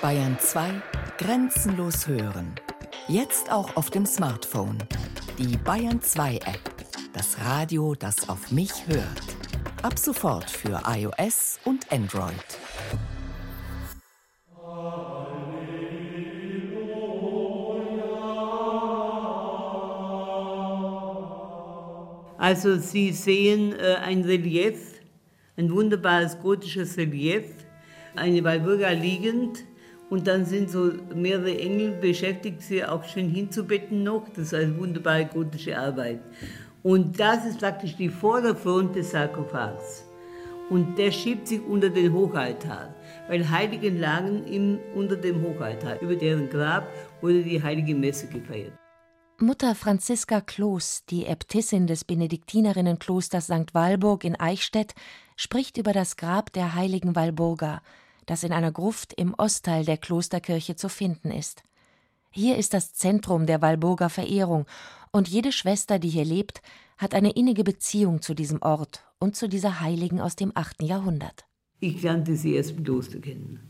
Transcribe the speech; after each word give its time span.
Bayern 0.00 0.38
2 0.38 0.80
Grenzenlos 1.18 2.06
hören. 2.06 2.54
Jetzt 3.08 3.50
auch 3.50 3.74
auf 3.74 3.90
dem 3.90 4.06
Smartphone. 4.06 4.78
Die 5.38 5.56
Bayern 5.56 6.00
2 6.00 6.36
App. 6.36 6.60
Das 7.12 7.36
Radio, 7.40 7.96
das 7.96 8.28
auf 8.28 8.52
mich 8.52 8.70
hört. 8.86 9.22
Ab 9.82 9.98
sofort 9.98 10.48
für 10.48 10.80
iOS 10.86 11.58
und 11.64 11.90
Android. 11.90 12.32
Also 22.38 22.76
Sie 22.76 23.10
sehen 23.10 23.72
äh, 23.72 23.96
ein 23.96 24.22
Relief, 24.22 25.00
ein 25.56 25.72
wunderbares 25.72 26.38
gotisches 26.38 26.96
Relief, 26.96 27.46
eine 28.14 28.44
Walburga 28.44 28.90
liegend 28.90 29.64
und 30.10 30.26
dann 30.26 30.46
sind 30.46 30.70
so 30.70 30.92
mehrere 31.14 31.58
Engel 31.58 31.92
beschäftigt, 31.92 32.62
sie 32.62 32.84
auch 32.84 33.04
schön 33.04 33.28
hinzubetten 33.28 34.02
noch. 34.02 34.26
Das 34.30 34.46
ist 34.46 34.54
eine 34.54 34.76
wunderbare 34.78 35.26
gotische 35.26 35.78
Arbeit. 35.78 36.20
Und 36.82 37.20
das 37.20 37.44
ist 37.44 37.58
praktisch 37.58 37.96
die 37.96 38.08
Vorderfront 38.08 38.96
des 38.96 39.10
Sarkophags. 39.10 40.04
Und 40.70 40.98
der 40.98 41.10
schiebt 41.10 41.48
sich 41.48 41.62
unter 41.62 41.88
den 41.88 42.12
Hochaltar, 42.12 42.94
weil 43.28 43.48
Heiligen 43.48 43.98
lagen 43.98 44.44
im, 44.46 44.78
unter 44.94 45.16
dem 45.16 45.42
Hochaltar. 45.42 46.00
Über 46.00 46.14
deren 46.14 46.48
Grab 46.48 46.86
wurde 47.20 47.42
die 47.42 47.62
heilige 47.62 47.94
Messe 47.94 48.28
gefeiert. 48.28 48.72
Mutter 49.40 49.74
Franziska 49.74 50.40
Kloß, 50.40 51.04
die 51.08 51.26
Äbtissin 51.26 51.86
des 51.86 52.04
Benediktinerinnenklosters 52.04 53.44
St. 53.44 53.72
Walburg 53.72 54.24
in 54.24 54.38
Eichstätt, 54.38 54.94
spricht 55.36 55.78
über 55.78 55.92
das 55.92 56.16
Grab 56.16 56.52
der 56.52 56.74
heiligen 56.74 57.14
Walburga, 57.14 57.80
das 58.28 58.42
in 58.42 58.52
einer 58.52 58.72
Gruft 58.72 59.12
im 59.14 59.34
Ostteil 59.34 59.84
der 59.84 59.96
Klosterkirche 59.96 60.76
zu 60.76 60.88
finden 60.88 61.30
ist. 61.30 61.62
Hier 62.30 62.56
ist 62.56 62.74
das 62.74 62.92
Zentrum 62.92 63.46
der 63.46 63.62
Walburger 63.62 64.10
Verehrung, 64.10 64.66
und 65.10 65.26
jede 65.28 65.52
Schwester, 65.52 65.98
die 65.98 66.10
hier 66.10 66.26
lebt, 66.26 66.60
hat 66.98 67.14
eine 67.14 67.30
innige 67.30 67.64
Beziehung 67.64 68.20
zu 68.20 68.34
diesem 68.34 68.60
Ort 68.60 69.02
und 69.18 69.36
zu 69.36 69.48
dieser 69.48 69.80
Heiligen 69.80 70.20
aus 70.20 70.36
dem 70.36 70.52
8. 70.54 70.82
Jahrhundert. 70.82 71.46
Ich 71.80 72.02
lernte 72.02 72.36
sie 72.36 72.54
erst 72.54 72.72
im 72.72 72.84
Kloster 72.84 73.18
kennen 73.18 73.60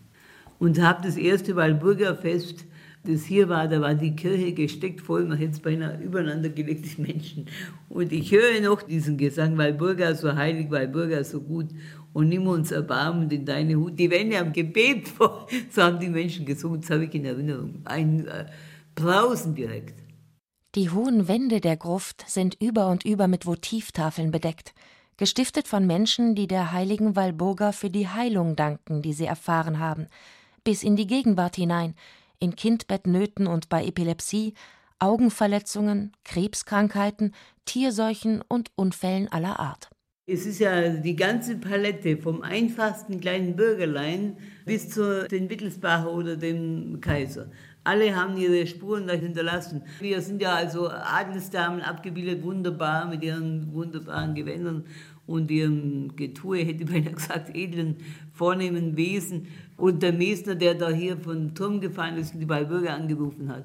und 0.59 0.81
habe 0.81 1.03
das 1.07 1.17
erste 1.17 1.55
Walburger 1.55 2.17
Fest 2.17 2.65
das 3.05 3.25
hier 3.25 3.49
war, 3.49 3.69
da 3.69 3.81
war 3.81 3.95
die 3.95 4.15
Kirche 4.15 4.53
gesteckt 4.53 5.01
voll, 5.01 5.25
man 5.25 5.39
hätte 5.39 5.53
es 5.53 5.61
beinahe 5.61 5.99
übereinander 6.03 6.49
gelegte 6.49 7.01
Menschen. 7.01 7.47
Und 7.89 8.13
ich 8.13 8.33
höre 8.33 8.61
noch 8.61 8.83
diesen 8.83 9.17
Gesang, 9.17 9.57
weil 9.57 9.73
Burger 9.73 10.15
so 10.15 10.35
heilig, 10.35 10.71
weil 10.71 10.89
Burger 10.89 11.23
so 11.25 11.41
gut 11.41 11.69
und 12.13 12.29
nimm 12.29 12.47
uns 12.47 12.71
Erbarmen 12.71 13.31
in 13.31 13.45
deine 13.45 13.77
Hut. 13.77 13.99
Die 13.99 14.37
am 14.37 14.53
Gebet 14.53 15.09
vor, 15.09 15.47
so 15.71 15.83
haben 15.83 16.01
die 16.01 16.09
Menschen 16.09 16.47
gesungen, 16.47 16.81
das 16.81 16.91
habe 16.91 17.05
ich 17.05 17.15
in 17.15 17.25
Erinnerung. 17.25 17.83
Ein 17.85 18.27
äh, 18.27 18.47
Brausen 18.95 19.55
direkt. 19.55 19.95
Die 20.75 20.91
hohen 20.91 21.29
Wände 21.29 21.61
der 21.61 21.77
Gruft 21.77 22.25
sind 22.29 22.57
über 22.61 22.89
und 22.89 23.05
über 23.05 23.27
mit 23.27 23.47
Votivtafeln 23.47 24.31
bedeckt, 24.31 24.75
gestiftet 25.17 25.67
von 25.67 25.87
Menschen, 25.87 26.35
die 26.35 26.47
der 26.47 26.73
heiligen 26.73 27.17
Walburga 27.17 27.73
für 27.73 27.91
die 27.91 28.09
Heilung 28.09 28.55
danken, 28.55 29.03
die 29.03 29.13
sie 29.13 29.25
erfahren 29.25 29.79
haben, 29.79 30.07
bis 30.65 30.83
in 30.83 30.95
die 30.95 31.07
Gegenwart 31.07 31.57
hinein, 31.57 31.95
in 32.39 32.55
Kindbettnöten 32.55 33.47
und 33.47 33.69
bei 33.69 33.85
Epilepsie, 33.85 34.55
Augenverletzungen, 34.99 36.13
Krebskrankheiten, 36.25 37.35
Tierseuchen 37.65 38.43
und 38.47 38.71
Unfällen 38.77 39.29
aller 39.29 39.59
Art. 39.59 39.91
Es 40.31 40.45
ist 40.45 40.59
ja 40.59 40.91
die 40.91 41.17
ganze 41.17 41.57
Palette 41.57 42.19
vom 42.19 42.43
einfachsten 42.43 43.19
kleinen 43.19 43.57
Bürgerlein 43.57 44.37
bis 44.67 44.91
zu 44.91 45.27
den 45.27 45.49
Wittelsbacher 45.49 46.13
oder 46.13 46.37
dem 46.37 47.01
Kaiser. 47.01 47.47
Alle 47.83 48.15
haben 48.15 48.37
ihre 48.37 48.67
Spuren 48.67 49.07
da 49.07 49.15
hinterlassen. 49.15 49.81
Wir 50.01 50.21
sind 50.21 50.43
ja 50.43 50.53
also 50.53 50.91
Adelsdamen 50.91 51.81
abgebildet, 51.81 52.43
wunderbar 52.43 53.09
mit 53.09 53.25
ihren 53.25 53.73
wunderbaren 53.73 54.35
Gewändern 54.35 54.85
und 55.27 55.51
ihrem 55.51 56.15
Getue, 56.15 56.59
hätte 56.59 56.85
ich 56.85 56.91
beinahe 56.91 57.15
gesagt, 57.15 57.57
edlen, 57.57 57.97
vornehmen 58.35 58.99
Wesen. 58.99 59.47
Und 59.79 60.03
der 60.03 60.13
Mesner, 60.13 60.57
der 60.57 60.75
da 60.75 60.91
hier 60.91 61.17
von 61.17 61.55
Turm 61.55 61.81
gefallen 61.81 62.19
ist 62.19 62.35
und 62.35 62.41
die 62.41 62.49
Walbürger 62.51 62.93
angerufen 62.93 63.49
hat, 63.49 63.65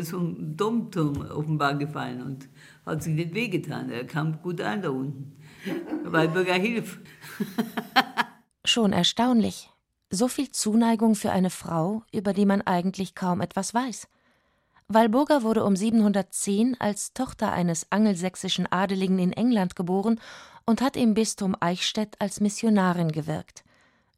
so 0.00 0.18
ein 0.18 0.56
Domturm 0.56 1.20
offenbar 1.30 1.76
gefallen 1.76 2.22
und 2.22 2.48
hat 2.86 3.02
sich 3.02 3.14
nicht 3.14 3.34
wehgetan. 3.34 3.90
Er 3.90 4.04
kam 4.04 4.40
gut 4.40 4.62
an 4.62 4.80
da 4.80 4.88
unten. 4.88 5.32
Walbürger 6.04 6.54
hilf. 6.54 6.98
Schon 8.64 8.92
erstaunlich. 8.92 9.70
So 10.10 10.28
viel 10.28 10.50
Zuneigung 10.50 11.14
für 11.14 11.30
eine 11.30 11.50
Frau, 11.50 12.02
über 12.12 12.32
die 12.32 12.46
man 12.46 12.62
eigentlich 12.62 13.14
kaum 13.14 13.40
etwas 13.40 13.74
weiß. 13.74 14.08
Walburga 14.88 15.44
wurde 15.44 15.64
um 15.64 15.76
710 15.76 16.76
als 16.80 17.12
Tochter 17.12 17.52
eines 17.52 17.86
angelsächsischen 17.92 18.66
Adeligen 18.66 19.20
in 19.20 19.32
England 19.32 19.76
geboren 19.76 20.20
und 20.66 20.80
hat 20.80 20.96
im 20.96 21.14
Bistum 21.14 21.56
Eichstätt 21.60 22.16
als 22.20 22.40
Missionarin 22.40 23.12
gewirkt. 23.12 23.62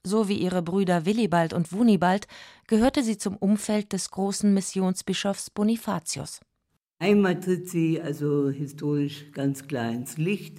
So 0.02 0.28
wie 0.28 0.38
ihre 0.38 0.62
Brüder 0.62 1.04
Willibald 1.04 1.52
und 1.52 1.72
Wunibald 1.72 2.26
gehörte 2.66 3.02
sie 3.02 3.18
zum 3.18 3.36
Umfeld 3.36 3.92
des 3.92 4.10
großen 4.10 4.52
Missionsbischofs 4.52 5.50
Bonifatius. 5.50 6.40
Einmal 6.98 7.38
tritt 7.38 7.68
sie 7.68 8.00
also 8.00 8.48
historisch 8.48 9.30
ganz 9.32 9.66
klar 9.68 9.90
ins 9.90 10.16
Licht, 10.16 10.58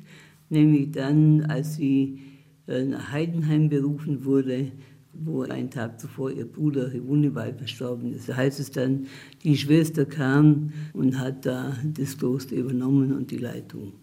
nämlich 0.53 0.91
dann, 0.91 1.41
als 1.41 1.75
sie 1.75 2.19
äh, 2.68 2.86
nach 2.86 3.12
Heidenheim 3.12 3.69
berufen 3.69 4.24
wurde, 4.24 4.72
wo 5.14 5.41
ein 5.44 5.69
Tag 5.69 6.00
zuvor 6.00 6.31
ihr 6.31 6.46
Bruder 6.46 6.91
Wunibald 7.06 7.58
verstorben 7.58 8.14
ist. 8.14 8.30
Da 8.30 8.38
heißt 8.38 8.59
es 8.59 8.72
dann, 8.72 9.06
die 9.44 9.58
Schwester 9.58 10.06
kam 10.06 10.72
und 10.94 11.19
hat 11.19 11.46
da 11.46 11.78
das 11.94 12.18
Kloster 12.18 12.56
übernommen 12.56 13.13
und 13.13 13.30
die 13.31 13.38
Leitung. 13.38 13.94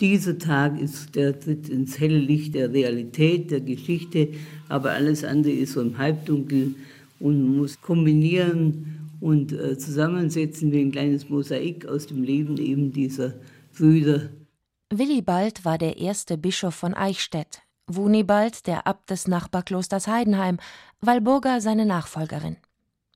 Dieser 0.00 0.38
Tag 0.38 0.80
ist 0.80 1.14
der 1.14 1.38
Tritt 1.38 1.68
ins 1.68 1.98
helle 1.98 2.18
Licht 2.18 2.54
der 2.54 2.72
Realität, 2.72 3.50
der 3.50 3.60
Geschichte, 3.60 4.28
aber 4.68 4.92
alles 4.92 5.24
andere 5.24 5.52
ist 5.52 5.72
so 5.72 5.82
im 5.82 5.98
Halbdunkel 5.98 6.74
und 7.18 7.56
muss 7.56 7.80
kombinieren 7.80 8.86
und 9.20 9.52
äh, 9.52 9.76
zusammensetzen 9.76 10.72
wie 10.72 10.80
ein 10.80 10.92
kleines 10.92 11.28
Mosaik 11.28 11.84
aus 11.84 12.06
dem 12.06 12.22
Leben 12.22 12.56
eben 12.56 12.92
dieser 12.92 13.34
Brüder. 13.76 14.30
Willibald 14.92 15.64
war 15.64 15.78
der 15.78 15.98
erste 15.98 16.36
Bischof 16.36 16.74
von 16.74 16.94
Eichstätt, 16.94 17.62
Wunibald 17.86 18.66
der 18.66 18.88
Abt 18.88 19.10
des 19.10 19.28
Nachbarklosters 19.28 20.08
Heidenheim, 20.08 20.58
Walburga 21.00 21.60
seine 21.60 21.86
Nachfolgerin. 21.86 22.56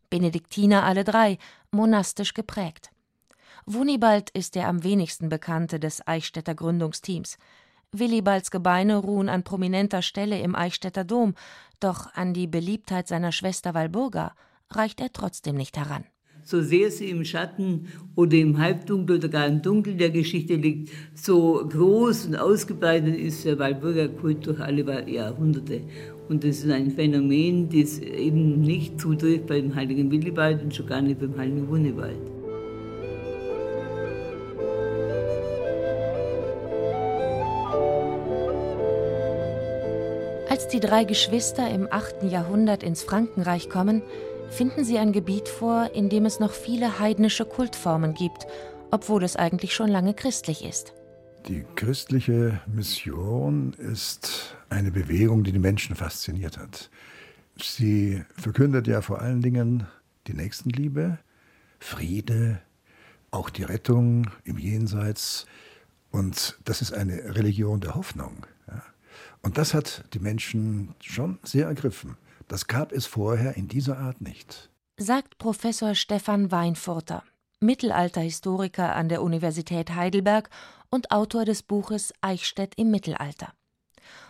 Benediktiner 0.08 0.84
alle 0.84 1.02
drei, 1.02 1.36
monastisch 1.72 2.32
geprägt. 2.32 2.92
Wunibald 3.66 4.30
ist 4.30 4.54
der 4.54 4.68
am 4.68 4.84
wenigsten 4.84 5.28
bekannte 5.28 5.80
des 5.80 6.06
Eichstätter 6.06 6.54
Gründungsteams. 6.54 7.38
Willibalds 7.90 8.52
Gebeine 8.52 8.98
ruhen 8.98 9.28
an 9.28 9.42
prominenter 9.42 10.02
Stelle 10.02 10.38
im 10.38 10.54
Eichstätter 10.54 11.02
Dom, 11.02 11.34
doch 11.80 12.14
an 12.14 12.34
die 12.34 12.46
Beliebtheit 12.46 13.08
seiner 13.08 13.32
Schwester 13.32 13.74
Walburga 13.74 14.36
reicht 14.70 15.00
er 15.00 15.12
trotzdem 15.12 15.56
nicht 15.56 15.76
heran. 15.76 16.04
So 16.46 16.60
sehr 16.60 16.90
sie 16.90 17.08
im 17.08 17.24
Schatten 17.24 17.86
oder 18.16 18.36
im 18.36 18.58
Halbdunkel 18.58 19.16
oder 19.16 19.28
gar 19.28 19.46
im 19.46 19.62
Dunkel 19.62 19.94
der 19.94 20.10
Geschichte 20.10 20.56
liegt, 20.56 20.90
so 21.14 21.66
groß 21.66 22.26
und 22.26 22.36
ausgebreitet 22.36 23.16
ist 23.16 23.46
der 23.46 23.58
Walburger 23.58 24.08
Kult 24.08 24.46
durch 24.46 24.60
alle 24.60 25.10
Jahrhunderte. 25.10 25.80
Und 26.28 26.44
das 26.44 26.58
ist 26.58 26.70
ein 26.70 26.90
Phänomen, 26.90 27.70
das 27.70 27.98
eben 27.98 28.60
nicht 28.60 29.00
zutrifft 29.00 29.46
beim 29.46 29.74
heiligen 29.74 30.10
Willibald 30.10 30.62
und 30.62 30.74
schon 30.74 30.86
gar 30.86 31.00
nicht 31.00 31.18
beim 31.18 31.34
heiligen 31.38 31.66
Wunibald. 31.66 32.18
Als 40.50 40.68
die 40.68 40.80
drei 40.80 41.04
Geschwister 41.04 41.70
im 41.70 41.88
8. 41.90 42.24
Jahrhundert 42.30 42.82
ins 42.82 43.02
Frankenreich 43.02 43.70
kommen, 43.70 44.02
finden 44.50 44.84
sie 44.84 44.98
ein 44.98 45.12
Gebiet 45.12 45.48
vor, 45.48 45.90
in 45.94 46.08
dem 46.08 46.26
es 46.26 46.40
noch 46.40 46.52
viele 46.52 46.98
heidnische 46.98 47.44
Kultformen 47.44 48.14
gibt, 48.14 48.46
obwohl 48.90 49.24
es 49.24 49.36
eigentlich 49.36 49.74
schon 49.74 49.88
lange 49.88 50.14
christlich 50.14 50.64
ist. 50.64 50.94
Die 51.48 51.64
christliche 51.76 52.60
Mission 52.66 53.74
ist 53.74 54.56
eine 54.70 54.90
Bewegung, 54.90 55.44
die 55.44 55.52
die 55.52 55.58
Menschen 55.58 55.94
fasziniert 55.94 56.58
hat. 56.58 56.90
Sie 57.60 58.24
verkündet 58.36 58.86
ja 58.86 59.02
vor 59.02 59.20
allen 59.20 59.42
Dingen 59.42 59.86
die 60.26 60.34
Nächstenliebe, 60.34 61.18
Friede, 61.78 62.60
auch 63.30 63.50
die 63.50 63.64
Rettung 63.64 64.30
im 64.44 64.58
Jenseits. 64.58 65.46
Und 66.10 66.58
das 66.64 66.80
ist 66.80 66.94
eine 66.94 67.34
Religion 67.34 67.80
der 67.80 67.94
Hoffnung. 67.94 68.46
Und 69.42 69.58
das 69.58 69.74
hat 69.74 70.04
die 70.14 70.20
Menschen 70.20 70.94
schon 71.00 71.38
sehr 71.42 71.66
ergriffen. 71.66 72.16
Das 72.48 72.66
gab 72.66 72.92
es 72.92 73.06
vorher 73.06 73.56
in 73.56 73.68
dieser 73.68 73.98
Art 73.98 74.20
nicht. 74.20 74.70
Sagt 74.96 75.38
Professor 75.38 75.94
Stefan 75.94 76.50
Weinfurter, 76.50 77.24
Mittelalterhistoriker 77.60 78.94
an 78.94 79.08
der 79.08 79.22
Universität 79.22 79.94
Heidelberg 79.94 80.50
und 80.90 81.10
Autor 81.10 81.44
des 81.44 81.62
Buches 81.62 82.12
Eichstätt 82.20 82.74
im 82.76 82.90
Mittelalter. 82.90 83.52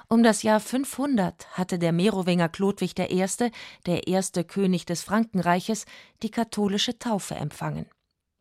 Um 0.09 0.23
das 0.23 0.43
Jahr 0.43 0.61
500 0.61 1.59
hatte 1.59 1.79
der 1.79 1.93
Merowinger 1.93 2.49
Chlodwig 2.49 2.99
I., 2.99 3.27
der 3.87 4.07
erste 4.07 4.45
König 4.45 4.87
des 4.87 5.03
Frankenreiches, 5.03 5.87
die 6.23 6.31
katholische 6.31 6.99
Taufe 6.99 7.35
empfangen. 7.35 7.87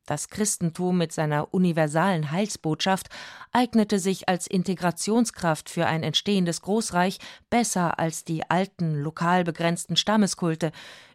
Das 0.06 0.28
Christentum 0.28 0.98
mit 0.98 1.14
seiner 1.14 1.54
universalen 1.54 2.32
Heilsbotschaft 2.32 3.10
eignete 3.54 4.00
sich 4.00 4.28
als 4.28 4.48
Integrationskraft 4.48 5.70
für 5.70 5.86
ein 5.86 6.04
entstehendes 6.04 6.62
Großreich 6.62 7.20
besser 7.50 8.00
als 8.00 8.26
die 8.26 8.50
alten, 8.50 8.96
lokal 8.96 9.46
begrenzten 9.46 9.96
Stammeskulte, 9.96 10.72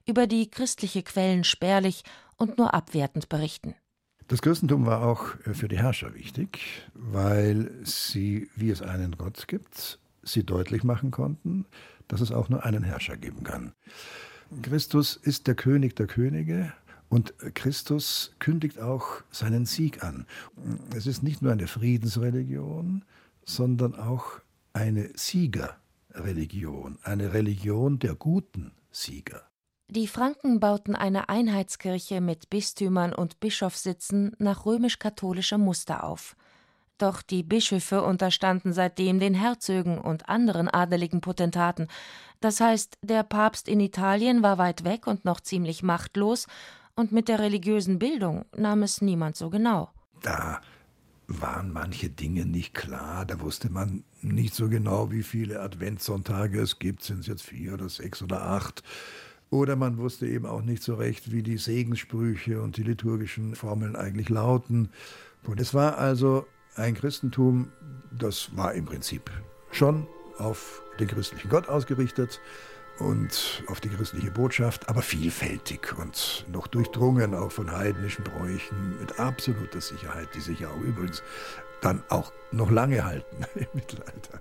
über 0.07 0.27
die 0.27 0.51
christliche 0.51 1.03
Quellen 1.03 1.45
spärlich 1.45 2.03
und 2.37 2.57
nur 2.57 2.73
abwertend 2.73 3.29
berichten. 3.29 3.75
Das 4.29 4.41
Christentum 4.41 4.87
war 4.87 5.03
auch 5.03 5.37
für 5.53 5.69
die 5.69 5.79
Herrscher 5.79 6.15
wichtig, 6.15 6.61
weil 6.95 7.71
sie, 7.83 8.49
wie 8.57 8.71
es 8.71 8.81
einen 8.81 9.17
Gott 9.17 9.49
gibt, 9.49 9.99
sie 10.23 10.45
deutlich 10.45 10.83
machen 10.83 11.11
konnten, 11.11 11.67
dass 12.09 12.21
es 12.23 12.33
auch 12.33 12.49
nur 12.49 12.65
einen 12.65 12.85
Herrscher 12.85 13.17
geben 13.19 13.43
kann. 13.43 13.73
Christus 14.63 15.17
ist 15.17 15.47
der 15.47 15.55
König 15.55 15.95
der 15.97 16.07
Könige 16.07 16.73
und 17.09 17.35
Christus 17.55 18.33
kündigt 18.39 18.79
auch 18.79 19.23
seinen 19.31 19.67
Sieg 19.67 20.03
an. 20.05 20.27
Es 20.95 21.07
ist 21.07 21.23
nicht 21.23 21.43
nur 21.43 21.53
eine 21.53 21.67
Friedensreligion, 21.67 23.05
sondern 23.45 23.95
auch 23.95 24.41
eine 24.73 25.11
Siegerreligion, 25.15 26.99
eine 27.03 27.33
Religion 27.33 27.99
der 27.99 28.15
guten 28.15 28.73
Sieger. 28.91 29.43
Die 29.91 30.07
Franken 30.07 30.61
bauten 30.61 30.95
eine 30.95 31.31
Einheitskirche 31.31 32.21
mit 32.21 32.51
Bistümern 32.51 33.15
und 33.15 33.41
Bischofssitzen 33.41 34.37
nach 34.39 34.67
römisch-katholischem 34.67 35.63
Muster 35.63 36.05
auf. 36.05 36.37
Doch 36.99 37.23
die 37.23 37.43
Bischöfe 37.43 38.03
unterstanden 38.03 38.73
seitdem 38.73 39.19
den 39.19 39.33
Herzögen 39.33 39.99
und 39.99 40.29
anderen 40.29 40.69
adeligen 40.69 41.21
Potentaten. 41.23 41.89
Das 42.41 42.61
heißt, 42.61 42.99
der 43.03 43.23
Papst 43.23 43.69
in 43.69 43.81
Italien 43.81 44.43
war 44.43 44.59
weit 44.59 44.85
weg 44.85 45.07
und 45.07 45.25
noch 45.25 45.41
ziemlich 45.41 45.83
machtlos, 45.83 46.47
und 46.99 47.13
mit 47.13 47.29
der 47.29 47.39
religiösen 47.39 48.01
Bildung 48.01 48.45
nahm 48.57 48.83
es 48.83 49.01
niemand 49.01 49.37
so 49.37 49.51
genau. 49.51 49.89
Da 50.21 50.61
waren 51.29 51.73
manche 51.73 52.11
Dinge 52.11 52.45
nicht 52.45 52.75
klar, 52.75 53.25
da 53.25 53.41
wusste 53.41 53.71
man 53.71 54.03
nicht 54.21 54.53
so 54.53 54.69
genau, 54.69 55.13
wie 55.13 55.23
viele 55.23 55.61
Adventssonntage 55.61 56.61
es 56.61 56.81
gibt, 56.81 57.05
sind 57.05 57.21
es 57.21 57.29
jetzt 57.29 57.43
vier 57.43 57.75
oder 57.75 57.89
sechs 57.89 58.21
oder 58.21 58.43
acht. 58.43 58.83
Oder 59.49 59.77
man 59.77 59.97
wusste 59.99 60.27
eben 60.27 60.45
auch 60.45 60.63
nicht 60.63 60.83
so 60.83 60.97
recht, 60.97 61.31
wie 61.31 61.45
die 61.45 61.57
Segenssprüche 61.57 62.61
und 62.61 62.77
die 62.77 62.83
liturgischen 62.83 63.55
Formeln 63.55 63.95
eigentlich 63.95 64.29
lauten. 64.29 64.91
Und 65.47 65.61
es 65.61 65.75
war 65.75 65.99
also 65.99 66.47
ein 66.75 66.95
Christentum, 66.95 67.69
das 68.11 68.57
war 68.57 68.75
im 68.75 68.87
Prinzip 68.87 69.31
schon 69.71 70.09
auf 70.39 70.83
den 70.99 71.07
christlichen 71.07 71.49
Gott 71.49 71.69
ausgerichtet 71.69 72.41
und 72.99 73.63
auf 73.69 73.81
die 73.81 73.89
christliche 73.89 74.31
Botschaft, 74.31 74.89
aber 74.89 75.03
vielfältig 75.03 75.97
und 75.99 76.47
noch 76.51 76.67
durchdrungen 76.67 77.35
auch 77.35 77.53
von 77.53 77.71
heidnischen 77.71 78.25
Bräuchen 78.25 78.99
mit 79.01 79.19
absoluter 79.19 79.81
Sicherheit, 79.81 80.29
die 80.35 80.41
sich 80.41 80.61
ja 80.61 80.69
auch 80.69 80.81
übrigens 80.81 81.23
dann 81.81 82.03
auch 82.09 82.33
noch 82.51 82.71
lange 82.71 83.05
halten 83.05 83.45
im 83.55 83.67
Mittelalter. 83.73 84.41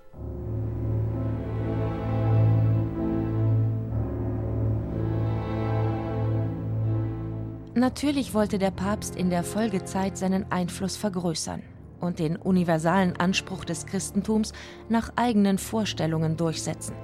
Natürlich 7.76 8.34
wollte 8.34 8.58
der 8.58 8.72
Papst 8.72 9.16
in 9.16 9.30
der 9.30 9.44
Folgezeit 9.44 10.18
seinen 10.18 10.52
Einfluss 10.52 10.98
vergrößern 10.98 11.62
und 12.00 12.18
den 12.18 12.36
universalen 12.36 13.16
Anspruch 13.18 13.66
des 13.66 13.86
Christentums 13.86 14.54
nach 14.90 15.12
eigenen 15.16 15.60
Vorstellungen 15.60 16.38
durchsetzen. 16.38 16.96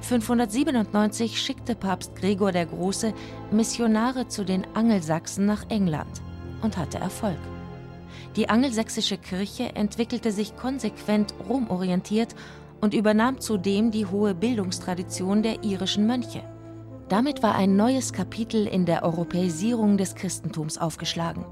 597 0.00 1.40
schickte 1.40 1.74
Papst 1.74 2.14
Gregor 2.16 2.52
der 2.52 2.66
Große 2.66 3.12
Missionare 3.50 4.28
zu 4.28 4.44
den 4.44 4.66
Angelsachsen 4.74 5.44
nach 5.46 5.64
England 5.68 6.22
und 6.62 6.76
hatte 6.76 6.98
Erfolg. 6.98 7.38
Die 8.36 8.48
angelsächsische 8.48 9.18
Kirche 9.18 9.74
entwickelte 9.74 10.32
sich 10.32 10.56
konsequent 10.56 11.34
romorientiert 11.48 12.34
und 12.80 12.94
übernahm 12.94 13.40
zudem 13.40 13.90
die 13.90 14.06
hohe 14.06 14.34
Bildungstradition 14.34 15.42
der 15.42 15.64
irischen 15.64 16.06
Mönche. 16.06 16.42
Damit 17.08 17.42
war 17.42 17.54
ein 17.54 17.76
neues 17.76 18.12
Kapitel 18.12 18.66
in 18.66 18.86
der 18.86 19.02
Europäisierung 19.02 19.96
des 19.96 20.14
Christentums 20.14 20.78
aufgeschlagen. 20.78 21.44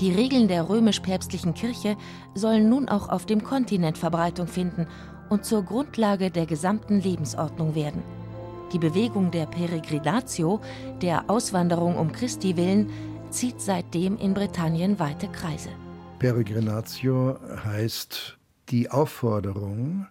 Die 0.00 0.12
Regeln 0.12 0.46
der 0.46 0.68
römisch-päpstlichen 0.68 1.54
Kirche 1.54 1.96
sollen 2.34 2.68
nun 2.68 2.88
auch 2.88 3.08
auf 3.08 3.26
dem 3.26 3.42
Kontinent 3.42 3.98
Verbreitung 3.98 4.46
finden 4.46 4.86
und 5.28 5.44
zur 5.44 5.62
Grundlage 5.62 6.30
der 6.30 6.46
gesamten 6.46 7.00
Lebensordnung 7.00 7.74
werden. 7.74 8.02
Die 8.72 8.78
Bewegung 8.78 9.30
der 9.30 9.46
Peregrinatio, 9.46 10.60
der 11.00 11.30
Auswanderung 11.30 11.96
um 11.96 12.12
Christi 12.12 12.56
willen, 12.56 12.90
zieht 13.30 13.60
seitdem 13.60 14.16
in 14.18 14.34
Britannien 14.34 14.98
weite 14.98 15.28
Kreise. 15.28 15.70
Peregrinatio 16.18 17.38
heißt 17.64 18.36
die 18.70 18.90
Aufforderung, 18.90 20.06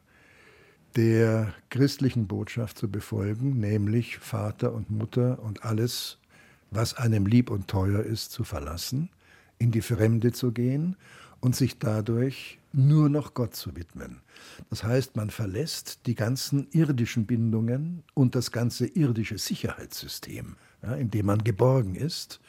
der 0.96 1.54
christlichen 1.70 2.28
Botschaft 2.28 2.78
zu 2.78 2.90
befolgen, 2.90 3.60
nämlich 3.60 4.18
Vater 4.18 4.74
und 4.74 4.90
Mutter 4.90 5.40
und 5.44 5.66
alles, 5.66 6.18
was 6.72 6.94
einem 6.94 7.26
lieb 7.26 7.50
und 7.50 7.68
teuer 7.68 8.02
ist, 8.02 8.32
zu 8.32 8.44
verlassen 8.44 9.10
in 9.58 9.72
die 9.72 9.82
Fremde 9.82 10.32
zu 10.32 10.52
gehen 10.52 10.96
und 11.40 11.56
sich 11.56 11.80
dadurch 11.80 12.60
nur 12.76 13.10
noch 13.10 13.34
Gott 13.34 13.56
zu 13.56 13.76
widmen. 13.76 14.22
Das 14.70 14.84
heißt, 14.84 15.16
man 15.16 15.30
verlässt 15.30 16.06
die 16.06 16.16
ganzen 16.16 16.68
irdischen 16.72 17.26
Bindungen 17.26 18.04
und 18.14 18.36
das 18.36 18.52
ganze 18.52 18.86
irdische 18.86 19.38
Sicherheitssystem, 19.38 20.58
ja, 20.84 20.96
in 20.96 21.10
dem 21.10 21.28
man 21.28 21.44
geborgen 21.44 21.96
ist, 21.96 22.42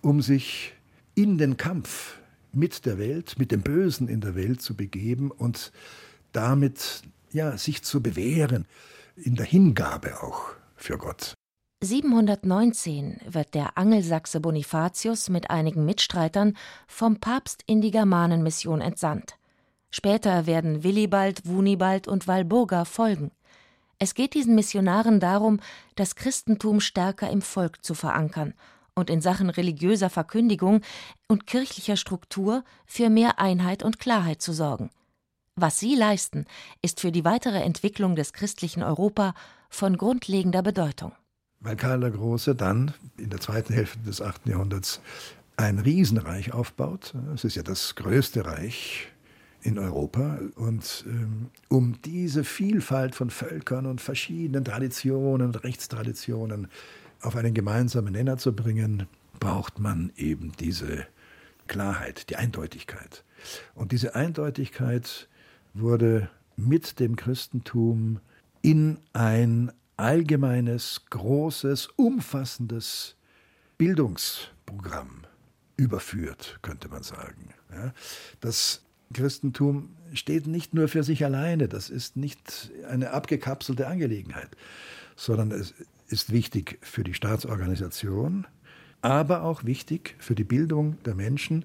um 0.00 0.22
sich 0.22 0.74
in 1.14 1.38
den 1.38 1.56
Kampf 1.56 2.18
mit 2.52 2.86
der 2.86 2.98
Welt, 2.98 3.38
mit 3.38 3.52
dem 3.52 3.62
Bösen 3.62 4.08
in 4.08 4.20
der 4.20 4.34
Welt 4.34 4.60
zu 4.60 4.76
begeben 4.76 5.30
und 5.30 5.72
damit 6.32 7.02
ja, 7.32 7.56
sich 7.56 7.82
zu 7.82 8.02
bewähren, 8.02 8.66
in 9.16 9.36
der 9.36 9.46
Hingabe 9.46 10.22
auch 10.22 10.52
für 10.76 10.98
Gott. 10.98 11.34
719 11.82 13.20
wird 13.26 13.54
der 13.54 13.76
Angelsachse 13.76 14.40
Bonifatius 14.40 15.28
mit 15.28 15.50
einigen 15.50 15.84
Mitstreitern 15.84 16.56
vom 16.86 17.20
Papst 17.20 17.62
in 17.66 17.80
die 17.80 17.90
Germanenmission 17.90 18.80
entsandt. 18.80 19.36
Später 19.96 20.46
werden 20.46 20.82
Willibald, 20.82 21.46
Wunibald 21.46 22.08
und 22.08 22.26
Walburga 22.26 22.84
folgen. 22.84 23.30
Es 24.00 24.14
geht 24.14 24.34
diesen 24.34 24.56
Missionaren 24.56 25.20
darum, 25.20 25.60
das 25.94 26.16
Christentum 26.16 26.80
stärker 26.80 27.30
im 27.30 27.42
Volk 27.42 27.84
zu 27.84 27.94
verankern 27.94 28.54
und 28.96 29.08
in 29.08 29.20
Sachen 29.20 29.50
religiöser 29.50 30.10
Verkündigung 30.10 30.80
und 31.28 31.46
kirchlicher 31.46 31.96
Struktur 31.96 32.64
für 32.86 33.08
mehr 33.08 33.38
Einheit 33.38 33.84
und 33.84 34.00
Klarheit 34.00 34.42
zu 34.42 34.52
sorgen. 34.52 34.90
Was 35.54 35.78
sie 35.78 35.94
leisten, 35.94 36.46
ist 36.82 36.98
für 36.98 37.12
die 37.12 37.24
weitere 37.24 37.60
Entwicklung 37.60 38.16
des 38.16 38.32
christlichen 38.32 38.82
Europa 38.82 39.32
von 39.70 39.96
grundlegender 39.96 40.62
Bedeutung 40.62 41.12
weil 41.60 41.76
Karl 41.76 42.00
der 42.00 42.10
Große 42.10 42.54
dann 42.54 42.92
in 43.16 43.30
der 43.30 43.40
zweiten 43.40 43.72
Hälfte 43.72 43.98
des 44.00 44.20
8. 44.20 44.48
Jahrhunderts 44.48 45.00
ein 45.56 45.78
Riesenreich 45.78 46.52
aufbaut. 46.52 47.14
Es 47.32 47.44
ist 47.44 47.54
ja 47.54 47.62
das 47.62 47.94
größte 47.94 48.44
Reich 48.44 49.08
in 49.64 49.78
Europa. 49.78 50.38
Und 50.54 51.04
ähm, 51.08 51.50
um 51.68 52.00
diese 52.02 52.44
Vielfalt 52.44 53.14
von 53.14 53.30
Völkern 53.30 53.86
und 53.86 54.00
verschiedenen 54.00 54.64
Traditionen 54.64 55.48
und 55.48 55.64
Rechtstraditionen 55.64 56.68
auf 57.22 57.34
einen 57.34 57.54
gemeinsamen 57.54 58.12
Nenner 58.12 58.36
zu 58.36 58.54
bringen, 58.54 59.08
braucht 59.40 59.78
man 59.78 60.12
eben 60.16 60.52
diese 60.60 61.06
Klarheit, 61.66 62.28
die 62.30 62.36
Eindeutigkeit. 62.36 63.24
Und 63.74 63.92
diese 63.92 64.14
Eindeutigkeit 64.14 65.28
wurde 65.72 66.28
mit 66.56 67.00
dem 67.00 67.16
Christentum 67.16 68.20
in 68.60 68.98
ein 69.12 69.72
allgemeines, 69.96 71.02
großes, 71.10 71.88
umfassendes 71.96 73.16
Bildungsprogramm 73.78 75.24
überführt, 75.76 76.58
könnte 76.62 76.88
man 76.88 77.02
sagen. 77.02 77.54
das 78.40 78.84
Christentum 79.12 79.90
steht 80.12 80.46
nicht 80.46 80.74
nur 80.74 80.88
für 80.88 81.02
sich 81.02 81.24
alleine, 81.24 81.68
das 81.68 81.90
ist 81.90 82.16
nicht 82.16 82.70
eine 82.88 83.10
abgekapselte 83.10 83.86
Angelegenheit, 83.86 84.50
sondern 85.16 85.50
es 85.50 85.74
ist 86.08 86.32
wichtig 86.32 86.78
für 86.82 87.04
die 87.04 87.14
Staatsorganisation, 87.14 88.46
aber 89.02 89.42
auch 89.42 89.64
wichtig 89.64 90.16
für 90.18 90.34
die 90.34 90.44
Bildung 90.44 90.96
der 91.04 91.14
Menschen, 91.14 91.64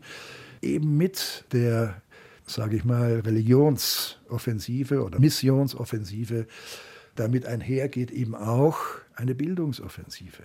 eben 0.61 0.97
mit 0.97 1.45
der, 1.51 2.01
sage 2.45 2.75
ich 2.75 2.85
mal, 2.85 3.21
Religionsoffensive 3.21 5.03
oder 5.03 5.19
Missionsoffensive 5.19 6.47
damit 7.19 7.45
einher 7.45 7.89
geht 7.89 8.11
eben 8.11 8.33
auch 8.33 8.77
eine 9.13 9.35
Bildungsoffensive. 9.35 10.41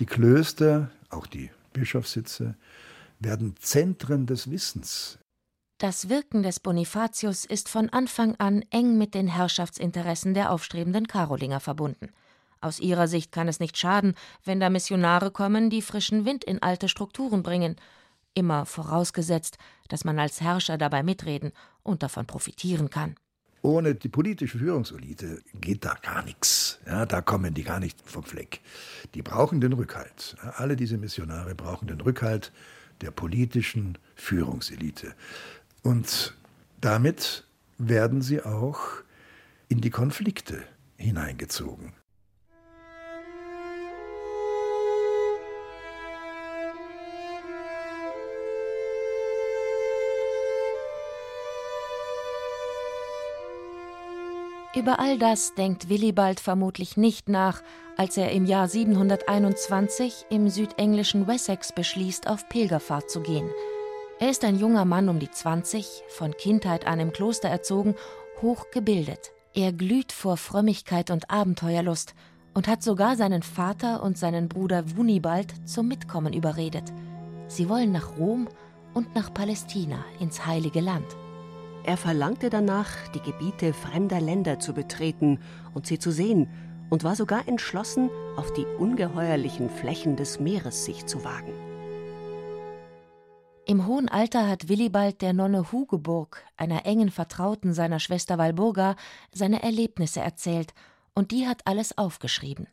Die 0.00 0.06
Klöster, 0.06 0.90
auch 1.08 1.28
die 1.28 1.50
Bischofssitze, 1.72 2.56
werden 3.20 3.54
Zentren 3.60 4.26
des 4.26 4.50
Wissens. 4.50 5.19
Das 5.80 6.10
Wirken 6.10 6.42
des 6.42 6.60
Bonifatius 6.60 7.46
ist 7.46 7.70
von 7.70 7.88
Anfang 7.88 8.34
an 8.36 8.62
eng 8.68 8.98
mit 8.98 9.14
den 9.14 9.28
Herrschaftsinteressen 9.28 10.34
der 10.34 10.52
aufstrebenden 10.52 11.08
Karolinger 11.08 11.58
verbunden. 11.58 12.10
Aus 12.60 12.80
ihrer 12.80 13.08
Sicht 13.08 13.32
kann 13.32 13.48
es 13.48 13.60
nicht 13.60 13.78
schaden, 13.78 14.14
wenn 14.44 14.60
da 14.60 14.68
Missionare 14.68 15.30
kommen, 15.30 15.70
die 15.70 15.80
frischen 15.80 16.26
Wind 16.26 16.44
in 16.44 16.60
alte 16.60 16.90
Strukturen 16.90 17.42
bringen, 17.42 17.76
immer 18.34 18.66
vorausgesetzt, 18.66 19.56
dass 19.88 20.04
man 20.04 20.18
als 20.18 20.42
Herrscher 20.42 20.76
dabei 20.76 21.02
mitreden 21.02 21.50
und 21.82 22.02
davon 22.02 22.26
profitieren 22.26 22.90
kann. 22.90 23.14
Ohne 23.62 23.94
die 23.94 24.10
politische 24.10 24.58
Führungselite 24.58 25.40
geht 25.54 25.86
da 25.86 25.94
gar 25.94 26.22
nichts. 26.24 26.78
Ja, 26.84 27.06
da 27.06 27.22
kommen 27.22 27.54
die 27.54 27.64
gar 27.64 27.80
nicht 27.80 27.98
vom 28.04 28.22
Fleck. 28.22 28.60
Die 29.14 29.22
brauchen 29.22 29.62
den 29.62 29.72
Rückhalt. 29.72 30.36
Alle 30.56 30.76
diese 30.76 30.98
Missionare 30.98 31.54
brauchen 31.54 31.88
den 31.88 32.02
Rückhalt 32.02 32.52
der 33.00 33.10
politischen 33.10 33.98
Führungselite. 34.14 35.14
Und 35.82 36.34
damit 36.80 37.44
werden 37.78 38.22
sie 38.22 38.42
auch 38.42 38.80
in 39.68 39.80
die 39.80 39.90
Konflikte 39.90 40.62
hineingezogen. 40.96 41.94
Über 54.76 55.00
all 55.00 55.18
das 55.18 55.54
denkt 55.54 55.88
Willibald 55.88 56.38
vermutlich 56.38 56.96
nicht 56.96 57.28
nach, 57.28 57.60
als 57.96 58.16
er 58.16 58.30
im 58.30 58.46
Jahr 58.46 58.68
721 58.68 60.26
im 60.30 60.48
südenglischen 60.48 61.26
Wessex 61.26 61.72
beschließt, 61.72 62.28
auf 62.28 62.48
Pilgerfahrt 62.48 63.10
zu 63.10 63.20
gehen. 63.20 63.50
Er 64.22 64.28
ist 64.28 64.44
ein 64.44 64.58
junger 64.58 64.84
Mann 64.84 65.08
um 65.08 65.18
die 65.18 65.30
20, 65.30 66.02
von 66.08 66.36
Kindheit 66.36 66.86
an 66.86 67.00
im 67.00 67.10
Kloster 67.10 67.48
erzogen, 67.48 67.94
hochgebildet. 68.42 69.32
Er 69.54 69.72
glüht 69.72 70.12
vor 70.12 70.36
Frömmigkeit 70.36 71.10
und 71.10 71.30
Abenteuerlust 71.30 72.14
und 72.52 72.68
hat 72.68 72.82
sogar 72.82 73.16
seinen 73.16 73.42
Vater 73.42 74.02
und 74.02 74.18
seinen 74.18 74.50
Bruder 74.50 74.94
Wunibald 74.94 75.66
zum 75.66 75.88
Mitkommen 75.88 76.34
überredet. 76.34 76.92
Sie 77.48 77.70
wollen 77.70 77.92
nach 77.92 78.18
Rom 78.18 78.46
und 78.92 79.14
nach 79.14 79.32
Palästina 79.32 80.04
ins 80.20 80.44
Heilige 80.44 80.80
Land. 80.80 81.06
Er 81.84 81.96
verlangte 81.96 82.50
danach, 82.50 82.90
die 83.14 83.22
Gebiete 83.22 83.72
fremder 83.72 84.20
Länder 84.20 84.58
zu 84.58 84.74
betreten 84.74 85.38
und 85.72 85.86
sie 85.86 85.98
zu 85.98 86.10
sehen, 86.10 86.46
und 86.90 87.04
war 87.04 87.16
sogar 87.16 87.48
entschlossen, 87.48 88.10
auf 88.36 88.52
die 88.52 88.66
ungeheuerlichen 88.66 89.70
Flächen 89.70 90.16
des 90.16 90.40
Meeres 90.40 90.84
sich 90.84 91.06
zu 91.06 91.24
wagen. 91.24 91.69
Im 93.70 93.86
hohen 93.86 94.08
Alter 94.08 94.48
hat 94.48 94.68
Willibald 94.68 95.22
der 95.22 95.32
Nonne 95.32 95.70
Hugeburg, 95.70 96.42
einer 96.56 96.86
engen 96.86 97.08
Vertrauten 97.08 97.72
seiner 97.72 98.00
Schwester 98.00 98.36
Walburga, 98.36 98.96
seine 99.30 99.62
Erlebnisse 99.62 100.18
erzählt, 100.18 100.74
und 101.14 101.30
die 101.30 101.46
hat 101.46 101.60
alles 101.68 101.96
aufgeschrieben. 101.96 102.66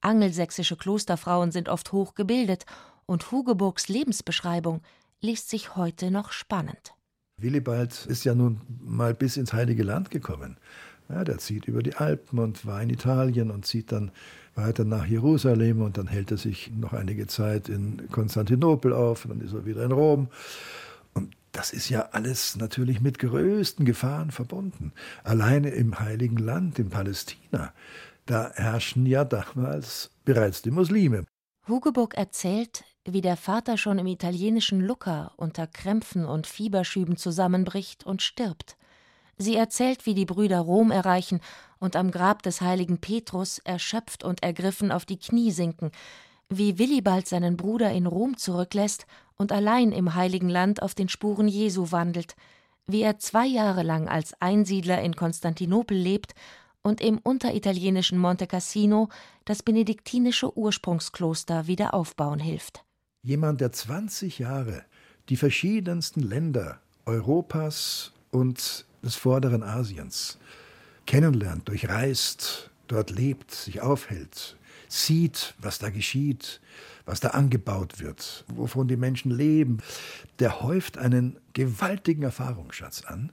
Angelsächsische 0.00 0.78
Klosterfrauen 0.78 1.52
sind 1.52 1.68
oft 1.68 1.92
hochgebildet, 1.92 2.64
und 3.04 3.30
Hugeburgs 3.30 3.88
Lebensbeschreibung 3.88 4.80
liest 5.20 5.50
sich 5.50 5.76
heute 5.76 6.10
noch 6.10 6.32
spannend. 6.32 6.94
Willibald 7.36 8.06
ist 8.06 8.24
ja 8.24 8.34
nun 8.34 8.62
mal 8.80 9.12
bis 9.12 9.36
ins 9.36 9.52
Heilige 9.52 9.82
Land 9.82 10.10
gekommen. 10.10 10.56
Ja, 11.12 11.24
der 11.24 11.38
zieht 11.38 11.66
über 11.66 11.82
die 11.82 11.94
Alpen 11.94 12.38
und 12.38 12.64
war 12.64 12.82
in 12.82 12.88
Italien 12.88 13.50
und 13.50 13.66
zieht 13.66 13.92
dann 13.92 14.10
weiter 14.54 14.84
nach 14.84 15.06
Jerusalem 15.06 15.82
und 15.82 15.98
dann 15.98 16.06
hält 16.06 16.30
er 16.30 16.38
sich 16.38 16.70
noch 16.74 16.94
einige 16.94 17.26
Zeit 17.26 17.68
in 17.68 18.08
Konstantinopel 18.10 18.92
auf, 18.92 19.24
und 19.24 19.32
dann 19.32 19.46
ist 19.46 19.52
er 19.52 19.66
wieder 19.66 19.84
in 19.84 19.92
Rom. 19.92 20.28
Und 21.12 21.34
das 21.52 21.72
ist 21.72 21.90
ja 21.90 22.08
alles 22.12 22.56
natürlich 22.56 23.00
mit 23.00 23.18
größten 23.18 23.84
Gefahren 23.84 24.30
verbunden. 24.30 24.92
Alleine 25.22 25.70
im 25.70 25.98
Heiligen 26.00 26.38
Land, 26.38 26.78
in 26.78 26.88
Palästina, 26.88 27.72
da 28.24 28.50
herrschen 28.54 29.04
ja 29.04 29.24
damals 29.24 30.10
bereits 30.24 30.62
die 30.62 30.70
Muslime. 30.70 31.24
Hugeburg 31.68 32.14
erzählt, 32.14 32.84
wie 33.04 33.20
der 33.20 33.36
Vater 33.36 33.76
schon 33.76 33.98
im 33.98 34.06
italienischen 34.06 34.80
Lucca 34.80 35.32
unter 35.36 35.66
Krämpfen 35.66 36.24
und 36.24 36.46
Fieberschüben 36.46 37.16
zusammenbricht 37.16 38.04
und 38.04 38.22
stirbt. 38.22 38.76
Sie 39.38 39.56
erzählt, 39.56 40.06
wie 40.06 40.14
die 40.14 40.24
Brüder 40.26 40.60
Rom 40.60 40.90
erreichen 40.90 41.40
und 41.78 41.96
am 41.96 42.10
Grab 42.10 42.42
des 42.42 42.60
heiligen 42.60 42.98
Petrus 42.98 43.58
erschöpft 43.58 44.24
und 44.24 44.42
ergriffen 44.42 44.92
auf 44.92 45.04
die 45.04 45.18
Knie 45.18 45.50
sinken, 45.50 45.90
wie 46.48 46.78
Willibald 46.78 47.26
seinen 47.26 47.56
Bruder 47.56 47.90
in 47.90 48.06
Rom 48.06 48.36
zurücklässt 48.36 49.06
und 49.36 49.52
allein 49.52 49.90
im 49.90 50.14
heiligen 50.14 50.48
Land 50.48 50.82
auf 50.82 50.94
den 50.94 51.08
Spuren 51.08 51.48
Jesu 51.48 51.90
wandelt, 51.90 52.36
wie 52.86 53.02
er 53.02 53.18
zwei 53.18 53.46
Jahre 53.46 53.82
lang 53.82 54.08
als 54.08 54.34
Einsiedler 54.40 55.00
in 55.02 55.16
Konstantinopel 55.16 55.96
lebt 55.96 56.34
und 56.82 57.00
im 57.00 57.18
unteritalienischen 57.18 58.18
Monte 58.18 58.46
Cassino 58.46 59.08
das 59.44 59.62
benediktinische 59.62 60.56
Ursprungskloster 60.56 61.66
wieder 61.66 61.94
aufbauen 61.94 62.40
hilft. 62.40 62.84
Jemand, 63.22 63.60
der 63.60 63.72
20 63.72 64.40
Jahre 64.40 64.84
die 65.28 65.36
verschiedensten 65.36 66.20
Länder 66.20 66.80
Europas 67.06 68.12
und 68.30 68.84
des 69.02 69.16
vorderen 69.16 69.62
Asiens 69.62 70.38
kennenlernt, 71.06 71.68
durchreist, 71.68 72.70
dort 72.86 73.10
lebt, 73.10 73.50
sich 73.50 73.80
aufhält, 73.80 74.56
sieht, 74.88 75.54
was 75.58 75.78
da 75.78 75.90
geschieht, 75.90 76.60
was 77.04 77.20
da 77.20 77.28
angebaut 77.28 78.00
wird, 78.00 78.44
wovon 78.48 78.88
die 78.88 78.96
Menschen 78.96 79.30
leben, 79.30 79.78
der 80.38 80.62
häuft 80.62 80.98
einen 80.98 81.38
gewaltigen 81.52 82.22
Erfahrungsschatz 82.22 83.04
an, 83.04 83.32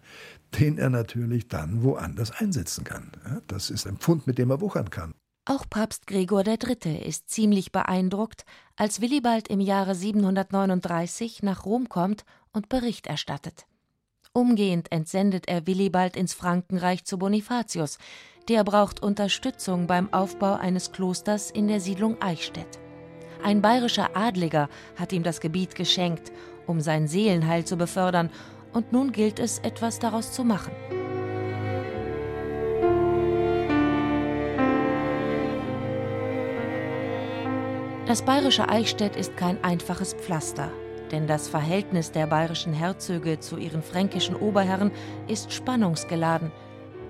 den 0.59 0.77
er 0.77 0.89
natürlich 0.89 1.47
dann 1.47 1.83
woanders 1.83 2.31
einsetzen 2.31 2.83
kann. 2.83 3.11
Das 3.47 3.69
ist 3.69 3.85
ein 3.85 3.97
Pfund, 3.97 4.25
mit 4.25 4.37
dem 4.37 4.49
er 4.49 4.61
wuchern 4.61 4.89
kann. 4.89 5.13
Auch 5.45 5.65
Papst 5.69 6.05
Gregor 6.07 6.45
III. 6.45 6.97
ist 7.03 7.29
ziemlich 7.29 7.71
beeindruckt, 7.71 8.45
als 8.75 9.01
Willibald 9.01 9.47
im 9.47 9.59
Jahre 9.59 9.95
739 9.95 11.43
nach 11.43 11.65
Rom 11.65 11.89
kommt 11.89 12.23
und 12.51 12.69
Bericht 12.69 13.07
erstattet. 13.07 13.65
Umgehend 14.39 14.89
entsendet 14.93 15.49
er 15.49 15.67
Willibald 15.67 16.15
ins 16.15 16.33
Frankenreich 16.33 17.03
zu 17.03 17.17
Bonifatius. 17.19 17.97
Der 18.47 18.63
braucht 18.63 19.03
Unterstützung 19.03 19.85
beim 19.85 20.13
Aufbau 20.13 20.53
eines 20.53 20.93
Klosters 20.93 21.51
in 21.51 21.67
der 21.67 21.81
Siedlung 21.81 22.21
Eichstätt. 22.21 22.79
Ein 23.43 23.61
bayerischer 23.61 24.15
Adliger 24.15 24.69
hat 24.95 25.11
ihm 25.11 25.23
das 25.23 25.41
Gebiet 25.41 25.75
geschenkt, 25.75 26.31
um 26.67 26.79
sein 26.79 27.09
Seelenheil 27.09 27.65
zu 27.65 27.75
befördern, 27.75 28.29
und 28.71 28.93
nun 28.93 29.11
gilt 29.11 29.39
es, 29.39 29.59
etwas 29.59 29.99
daraus 29.99 30.31
zu 30.31 30.45
machen. 30.45 30.71
Das 38.05 38.21
bayerische 38.21 38.69
Eichstätt 38.69 39.17
ist 39.17 39.35
kein 39.35 39.61
einfaches 39.65 40.13
Pflaster, 40.13 40.71
denn 41.11 41.27
das 41.27 41.47
Verhältnis 41.47 42.11
der 42.11 42.27
bayerischen 42.27 42.73
Herzöge 42.73 43.39
zu 43.39 43.57
ihren 43.57 43.83
fränkischen 43.83 44.35
Oberherren 44.35 44.91
ist 45.27 45.51
spannungsgeladen. 45.51 46.51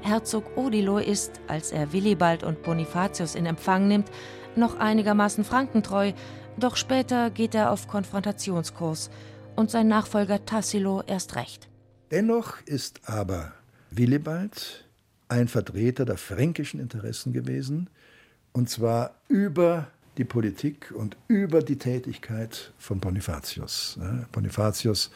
Herzog 0.02 0.58
Odilo 0.58 0.98
ist, 0.98 1.40
als 1.48 1.72
er 1.72 1.92
Willibald 1.92 2.44
und 2.44 2.64
Bonifatius 2.64 3.36
in 3.36 3.46
Empfang 3.46 3.88
nimmt, 3.88 4.10
noch 4.56 4.80
einigermaßen 4.80 5.44
frankentreu, 5.44 6.14
doch 6.58 6.76
später 6.76 7.30
geht 7.30 7.56
er 7.56 7.72
auf 7.72 7.88
Konfrontationskurs 7.88 9.10
und 9.56 9.72
sein 9.72 9.88
Nachfolger 9.88 10.46
Tassilo 10.46 11.04
erst 11.06 11.36
recht. 11.36 11.70
Dennoch 12.12 12.62
ist 12.66 13.02
aber 13.10 13.54
Willibald 13.92 14.86
ein 15.28 15.48
Vertreter 15.48 16.06
der 16.06 16.18
fränkischen 16.18 16.80
Interessen 16.80 17.34
gewesen, 17.34 17.90
und 18.52 18.70
zwar 18.70 19.16
über 19.28 19.88
die 20.20 20.26
Politik 20.26 20.92
und 20.92 21.16
über 21.30 21.64
die 21.64 21.78
Tätigkeit 21.78 22.74
von 22.78 23.00
Bonifatius. 23.00 23.98
Bonifatius 24.34 25.12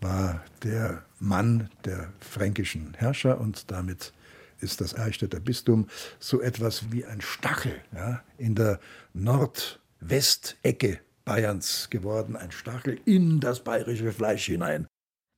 war 0.00 0.42
der 0.64 1.04
Mann 1.20 1.68
der 1.84 2.10
fränkischen 2.20 2.94
Herrscher 2.94 3.38
und 3.38 3.70
damit 3.70 4.14
ist 4.60 4.80
das 4.80 4.94
Eichstätter 4.94 5.40
Bistum 5.40 5.88
so 6.18 6.40
etwas 6.40 6.90
wie 6.90 7.04
ein 7.04 7.20
Stachel 7.20 7.74
ja, 7.94 8.22
in 8.38 8.54
der 8.54 8.80
Nordwestecke 9.12 11.00
Bayerns 11.26 11.90
geworden, 11.90 12.34
ein 12.34 12.50
Stachel 12.50 12.98
in 13.04 13.40
das 13.40 13.62
bayerische 13.62 14.10
Fleisch 14.10 14.46
hinein. 14.46 14.86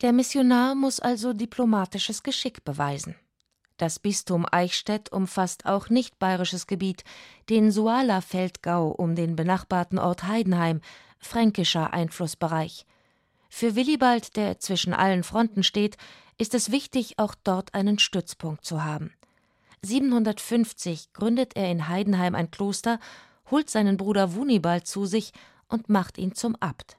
Der 0.00 0.12
Missionar 0.12 0.76
muss 0.76 1.00
also 1.00 1.32
diplomatisches 1.32 2.22
Geschick 2.22 2.64
beweisen. 2.64 3.16
Das 3.78 4.00
Bistum 4.00 4.44
Eichstätt 4.50 5.12
umfasst 5.12 5.64
auch 5.64 5.88
nicht 5.88 6.18
bayerisches 6.18 6.66
Gebiet, 6.66 7.04
den 7.48 7.70
Suala-Feldgau 7.70 8.88
um 8.88 9.14
den 9.14 9.36
benachbarten 9.36 10.00
Ort 10.00 10.24
Heidenheim, 10.24 10.80
fränkischer 11.20 11.92
Einflussbereich. 11.92 12.86
Für 13.48 13.76
Willibald, 13.76 14.36
der 14.36 14.58
zwischen 14.58 14.92
allen 14.92 15.22
Fronten 15.22 15.62
steht, 15.62 15.96
ist 16.38 16.54
es 16.54 16.72
wichtig, 16.72 17.20
auch 17.20 17.36
dort 17.44 17.72
einen 17.72 18.00
Stützpunkt 18.00 18.64
zu 18.64 18.84
haben. 18.84 19.12
750 19.82 21.12
gründet 21.12 21.56
er 21.56 21.70
in 21.70 21.86
Heidenheim 21.86 22.34
ein 22.34 22.50
Kloster, 22.50 22.98
holt 23.48 23.70
seinen 23.70 23.96
Bruder 23.96 24.34
Wunibald 24.34 24.88
zu 24.88 25.06
sich 25.06 25.32
und 25.68 25.88
macht 25.88 26.18
ihn 26.18 26.34
zum 26.34 26.56
Abt. 26.56 26.98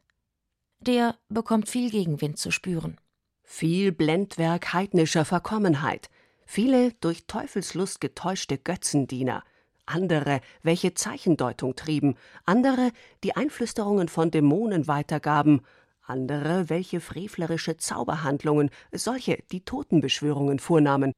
Der 0.79 1.17
bekommt 1.27 1.67
viel 1.67 1.89
Gegenwind 1.91 2.37
zu 2.37 2.51
spüren. 2.51 2.97
Viel 3.43 3.91
Blendwerk 3.91 4.73
heidnischer 4.73 5.25
Verkommenheit, 5.25 6.09
viele 6.49 6.93
durch 6.93 7.27
Teufelslust 7.27 8.01
getäuschte 8.01 8.57
Götzendiener, 8.57 9.43
andere, 9.85 10.41
welche 10.63 10.95
Zeichendeutung 10.95 11.75
trieben, 11.75 12.15
andere, 12.43 12.91
die 13.23 13.35
Einflüsterungen 13.35 14.07
von 14.07 14.31
Dämonen 14.31 14.87
weitergaben, 14.87 15.61
andere, 16.01 16.67
welche 16.67 17.01
frevlerische 17.01 17.77
Zauberhandlungen, 17.77 18.71
solche, 18.91 19.43
die 19.51 19.63
Totenbeschwörungen 19.63 20.57
vornahmen. 20.57 21.11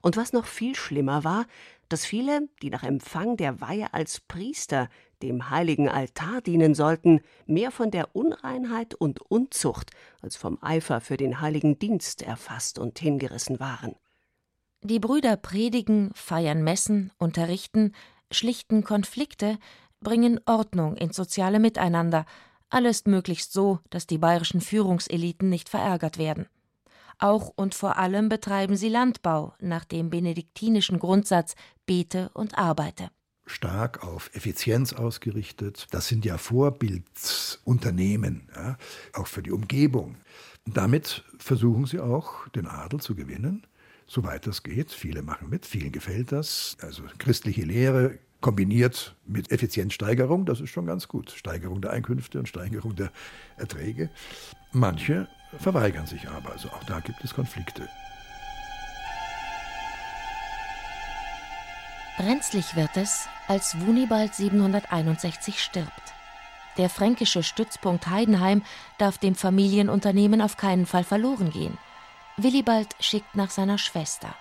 Und 0.00 0.16
was 0.16 0.32
noch 0.32 0.46
viel 0.46 0.74
schlimmer 0.74 1.22
war, 1.22 1.44
dass 1.90 2.06
viele, 2.06 2.48
die 2.62 2.70
nach 2.70 2.82
Empfang 2.82 3.36
der 3.36 3.60
Weihe 3.60 3.92
als 3.92 4.20
Priester 4.20 4.88
dem 5.20 5.50
heiligen 5.50 5.90
Altar 5.90 6.40
dienen 6.40 6.74
sollten, 6.74 7.20
mehr 7.44 7.72
von 7.72 7.90
der 7.90 8.16
Unreinheit 8.16 8.94
und 8.94 9.20
Unzucht 9.20 9.90
als 10.22 10.36
vom 10.36 10.56
Eifer 10.62 11.02
für 11.02 11.18
den 11.18 11.42
heiligen 11.42 11.78
Dienst 11.78 12.22
erfasst 12.22 12.78
und 12.78 12.98
hingerissen 12.98 13.60
waren. 13.60 13.96
Die 14.84 14.98
Brüder 14.98 15.36
predigen, 15.36 16.10
feiern 16.12 16.64
Messen, 16.64 17.12
unterrichten, 17.16 17.92
schlichten 18.32 18.82
Konflikte, 18.82 19.60
bringen 20.00 20.40
Ordnung 20.44 20.96
ins 20.96 21.14
soziale 21.14 21.60
Miteinander, 21.60 22.26
alles 22.68 23.06
möglichst 23.06 23.52
so, 23.52 23.78
dass 23.90 24.08
die 24.08 24.18
bayerischen 24.18 24.60
Führungseliten 24.60 25.48
nicht 25.48 25.68
verärgert 25.68 26.18
werden. 26.18 26.46
Auch 27.18 27.52
und 27.54 27.76
vor 27.76 27.96
allem 27.96 28.28
betreiben 28.28 28.76
sie 28.76 28.88
Landbau 28.88 29.54
nach 29.60 29.84
dem 29.84 30.10
benediktinischen 30.10 30.98
Grundsatz 30.98 31.54
Bete 31.86 32.30
und 32.34 32.58
Arbeite. 32.58 33.12
Stark 33.46 34.02
auf 34.02 34.34
Effizienz 34.34 34.92
ausgerichtet. 34.92 35.86
Das 35.92 36.08
sind 36.08 36.24
ja 36.24 36.38
Vorbildsunternehmen, 36.38 38.50
ja, 38.56 38.76
auch 39.12 39.28
für 39.28 39.44
die 39.44 39.52
Umgebung. 39.52 40.16
Damit 40.64 41.22
versuchen 41.38 41.86
sie 41.86 42.00
auch, 42.00 42.48
den 42.48 42.66
Adel 42.66 43.00
zu 43.00 43.14
gewinnen 43.14 43.64
soweit 44.06 44.46
das 44.46 44.62
geht. 44.62 44.90
Viele 44.90 45.22
machen 45.22 45.48
mit, 45.48 45.66
vielen 45.66 45.92
gefällt 45.92 46.32
das. 46.32 46.76
Also 46.80 47.02
christliche 47.18 47.62
Lehre 47.62 48.18
kombiniert 48.40 49.16
mit 49.26 49.50
Effizienzsteigerung, 49.50 50.44
das 50.44 50.60
ist 50.60 50.70
schon 50.70 50.86
ganz 50.86 51.08
gut. 51.08 51.30
Steigerung 51.30 51.80
der 51.80 51.92
Einkünfte 51.92 52.38
und 52.38 52.48
Steigerung 52.48 52.94
der 52.94 53.10
Erträge. 53.56 54.10
Manche 54.72 55.28
verweigern 55.58 56.06
sich 56.06 56.28
aber, 56.28 56.52
also 56.52 56.68
auch 56.68 56.84
da 56.84 57.00
gibt 57.00 57.24
es 57.24 57.32
Konflikte. 57.32 57.88
Brenzlig 62.18 62.76
wird 62.76 62.96
es, 62.96 63.26
als 63.48 63.80
Wunibald 63.80 64.34
761 64.34 65.58
stirbt. 65.58 66.12
Der 66.78 66.88
fränkische 66.88 67.42
Stützpunkt 67.42 68.08
Heidenheim 68.08 68.62
darf 68.98 69.18
dem 69.18 69.34
Familienunternehmen 69.34 70.40
auf 70.40 70.56
keinen 70.56 70.86
Fall 70.86 71.04
verloren 71.04 71.50
gehen. 71.50 71.78
Willibald 72.36 72.88
schickt 72.98 73.34
nach 73.34 73.50
seiner 73.50 73.78
Schwester. 73.78 74.34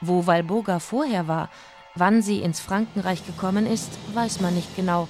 Wo 0.00 0.26
Walburga 0.26 0.78
vorher 0.78 1.26
war, 1.26 1.50
wann 1.94 2.22
sie 2.22 2.40
ins 2.40 2.60
Frankenreich 2.60 3.26
gekommen 3.26 3.66
ist, 3.66 3.90
weiß 4.14 4.40
man 4.40 4.54
nicht 4.54 4.76
genau. 4.76 5.08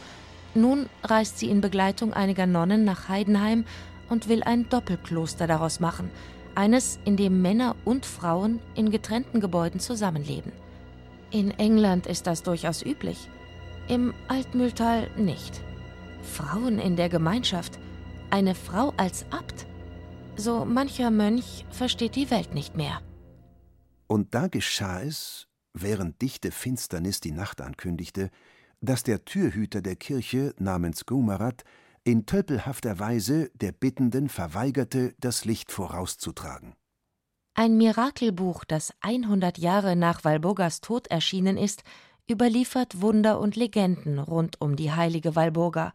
Nun 0.55 0.89
reist 1.05 1.39
sie 1.39 1.51
in 1.51 1.61
Begleitung 1.61 2.13
einiger 2.13 2.47
Nonnen 2.47 2.85
nach 2.85 3.09
Heidenheim 3.09 3.65
und 4.09 4.29
will 4.29 4.43
ein 4.43 4.69
Doppelkloster 4.69 5.47
daraus 5.47 5.79
machen, 5.79 6.11
eines, 6.55 6.99
in 7.05 7.17
dem 7.17 7.43
Männer 7.43 7.77
und 7.85 8.07
Frauen 8.07 8.61
in 8.75 8.91
getrennten 8.91 9.41
Gebäuden 9.41 9.79
zusammenleben. 9.79 10.53
In 11.31 11.53
England 11.53 12.07
ist 12.07 12.27
das 12.27 12.43
durchaus 12.43 12.83
üblich, 12.83 13.29
im 13.89 14.15
Altmühltal 14.27 15.09
nicht. 15.17 15.61
Frauen 16.23 16.79
in 16.79 16.97
der 16.97 17.09
Gemeinschaft, 17.09 17.79
eine 18.31 18.55
Frau 18.55 18.93
als 18.97 19.27
Abt. 19.31 19.67
So 20.37 20.65
mancher 20.65 21.11
Mönch 21.11 21.67
versteht 21.71 22.17
die 22.17 22.31
Welt 22.31 22.55
nicht 22.55 22.77
mehr. 22.77 23.01
Und 24.07 24.35
da 24.35 24.49
geschah 24.49 25.03
es, 25.03 25.47
während 25.73 26.21
dichte 26.21 26.51
Finsternis 26.51 27.21
die 27.21 27.33
Nacht 27.33 27.61
ankündigte, 27.61 28.31
dass 28.81 29.03
der 29.03 29.25
Türhüter 29.25 29.83
der 29.83 29.97
Kirche 29.97 30.55
namens 30.59 31.07
Gumarat 31.07 31.65
in 32.05 32.27
tölpelhafter 32.27 32.99
Weise 32.99 33.51
der 33.55 33.73
Bittenden 33.73 34.29
verweigerte, 34.29 35.15
das 35.21 35.45
Licht 35.45 35.71
vorauszutragen. 35.71 36.75
Ein 37.55 37.77
Mirakelbuch, 37.77 38.65
das 38.65 38.95
100 39.01 39.59
Jahre 39.59 39.97
nach 39.97 40.25
Walburgas 40.25 40.81
Tod 40.81 41.09
erschienen 41.09 41.59
ist, 41.59 41.83
überliefert 42.31 43.03
Wunder 43.03 43.39
und 43.39 43.57
Legenden 43.57 44.19
rund 44.19 44.61
um 44.61 44.77
die 44.77 44.93
heilige 44.93 45.37
Walburga. 45.37 45.93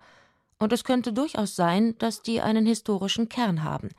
Und 0.60 0.74
es 0.74 0.84
könnte 0.84 1.12
durchaus 1.12 1.56
sein, 1.56 1.98
dass 1.98 2.21
die 2.21 2.41
einen 2.41 2.65
historischen 2.65 3.30
Kern 3.30 3.63
haben. 3.63 3.89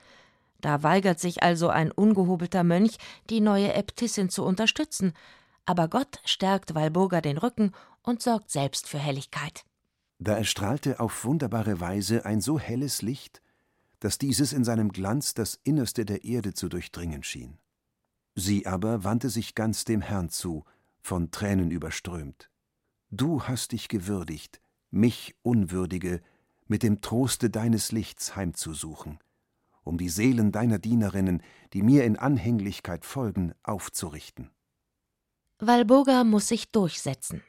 Da 0.66 0.82
weigert 0.82 1.20
sich 1.20 1.44
also 1.44 1.68
ein 1.68 1.92
ungehobelter 1.92 2.64
Mönch, 2.64 2.96
die 3.30 3.40
neue 3.40 3.72
Äbtissin 3.72 4.30
zu 4.30 4.44
unterstützen, 4.44 5.12
aber 5.64 5.86
Gott 5.86 6.20
stärkt 6.24 6.74
Walburga 6.74 7.20
den 7.20 7.38
Rücken 7.38 7.70
und 8.02 8.20
sorgt 8.20 8.50
selbst 8.50 8.88
für 8.88 8.98
Helligkeit. 8.98 9.64
Da 10.18 10.36
erstrahlte 10.36 10.98
auf 10.98 11.24
wunderbare 11.24 11.78
Weise 11.78 12.26
ein 12.26 12.40
so 12.40 12.58
helles 12.58 13.00
Licht, 13.00 13.42
dass 14.00 14.18
dieses 14.18 14.52
in 14.52 14.64
seinem 14.64 14.90
Glanz 14.90 15.34
das 15.34 15.54
Innerste 15.62 16.04
der 16.04 16.24
Erde 16.24 16.52
zu 16.52 16.68
durchdringen 16.68 17.22
schien. 17.22 17.58
Sie 18.34 18.66
aber 18.66 19.04
wandte 19.04 19.30
sich 19.30 19.54
ganz 19.54 19.84
dem 19.84 20.00
Herrn 20.00 20.30
zu, 20.30 20.64
von 21.00 21.30
Tränen 21.30 21.70
überströmt. 21.70 22.50
Du 23.12 23.44
hast 23.44 23.70
dich 23.70 23.86
gewürdigt, 23.86 24.60
mich 24.90 25.36
Unwürdige, 25.42 26.22
mit 26.66 26.82
dem 26.82 27.02
Troste 27.02 27.50
deines 27.50 27.92
Lichts 27.92 28.34
heimzusuchen 28.34 29.20
um 29.86 29.98
die 29.98 30.08
Seelen 30.08 30.52
deiner 30.52 30.78
Dienerinnen, 30.78 31.42
die 31.72 31.82
mir 31.82 32.04
in 32.04 32.16
Anhänglichkeit 32.16 33.04
folgen, 33.04 33.54
aufzurichten. 33.62 34.50
Walburga 35.58 36.24
muss 36.24 36.48
sich 36.48 36.70
durchsetzen. 36.70 37.42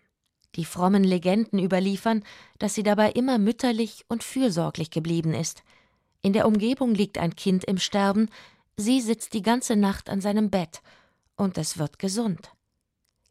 Die 0.55 0.65
frommen 0.65 1.03
Legenden 1.03 1.59
überliefern, 1.59 2.23
dass 2.57 2.73
sie 2.73 2.83
dabei 2.83 3.11
immer 3.11 3.37
mütterlich 3.37 4.05
und 4.07 4.23
fürsorglich 4.23 4.91
geblieben 4.91 5.33
ist. 5.33 5.63
In 6.21 6.33
der 6.33 6.47
Umgebung 6.47 6.93
liegt 6.93 7.17
ein 7.17 7.35
Kind 7.35 7.63
im 7.65 7.77
Sterben, 7.77 8.29
sie 8.75 9.01
sitzt 9.01 9.33
die 9.33 9.41
ganze 9.41 9.75
Nacht 9.75 10.09
an 10.09 10.21
seinem 10.21 10.49
Bett, 10.49 10.81
und 11.35 11.57
es 11.57 11.77
wird 11.77 11.99
gesund. 11.99 12.51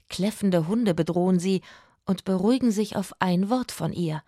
Kläffende 0.08 0.68
Hunde 0.68 0.94
bedrohen 0.94 1.40
sie 1.40 1.62
und 2.04 2.24
beruhigen 2.24 2.70
sich 2.70 2.96
auf 2.96 3.12
ein 3.18 3.50
Wort 3.50 3.72
von 3.72 3.92
ihr. 3.92 4.22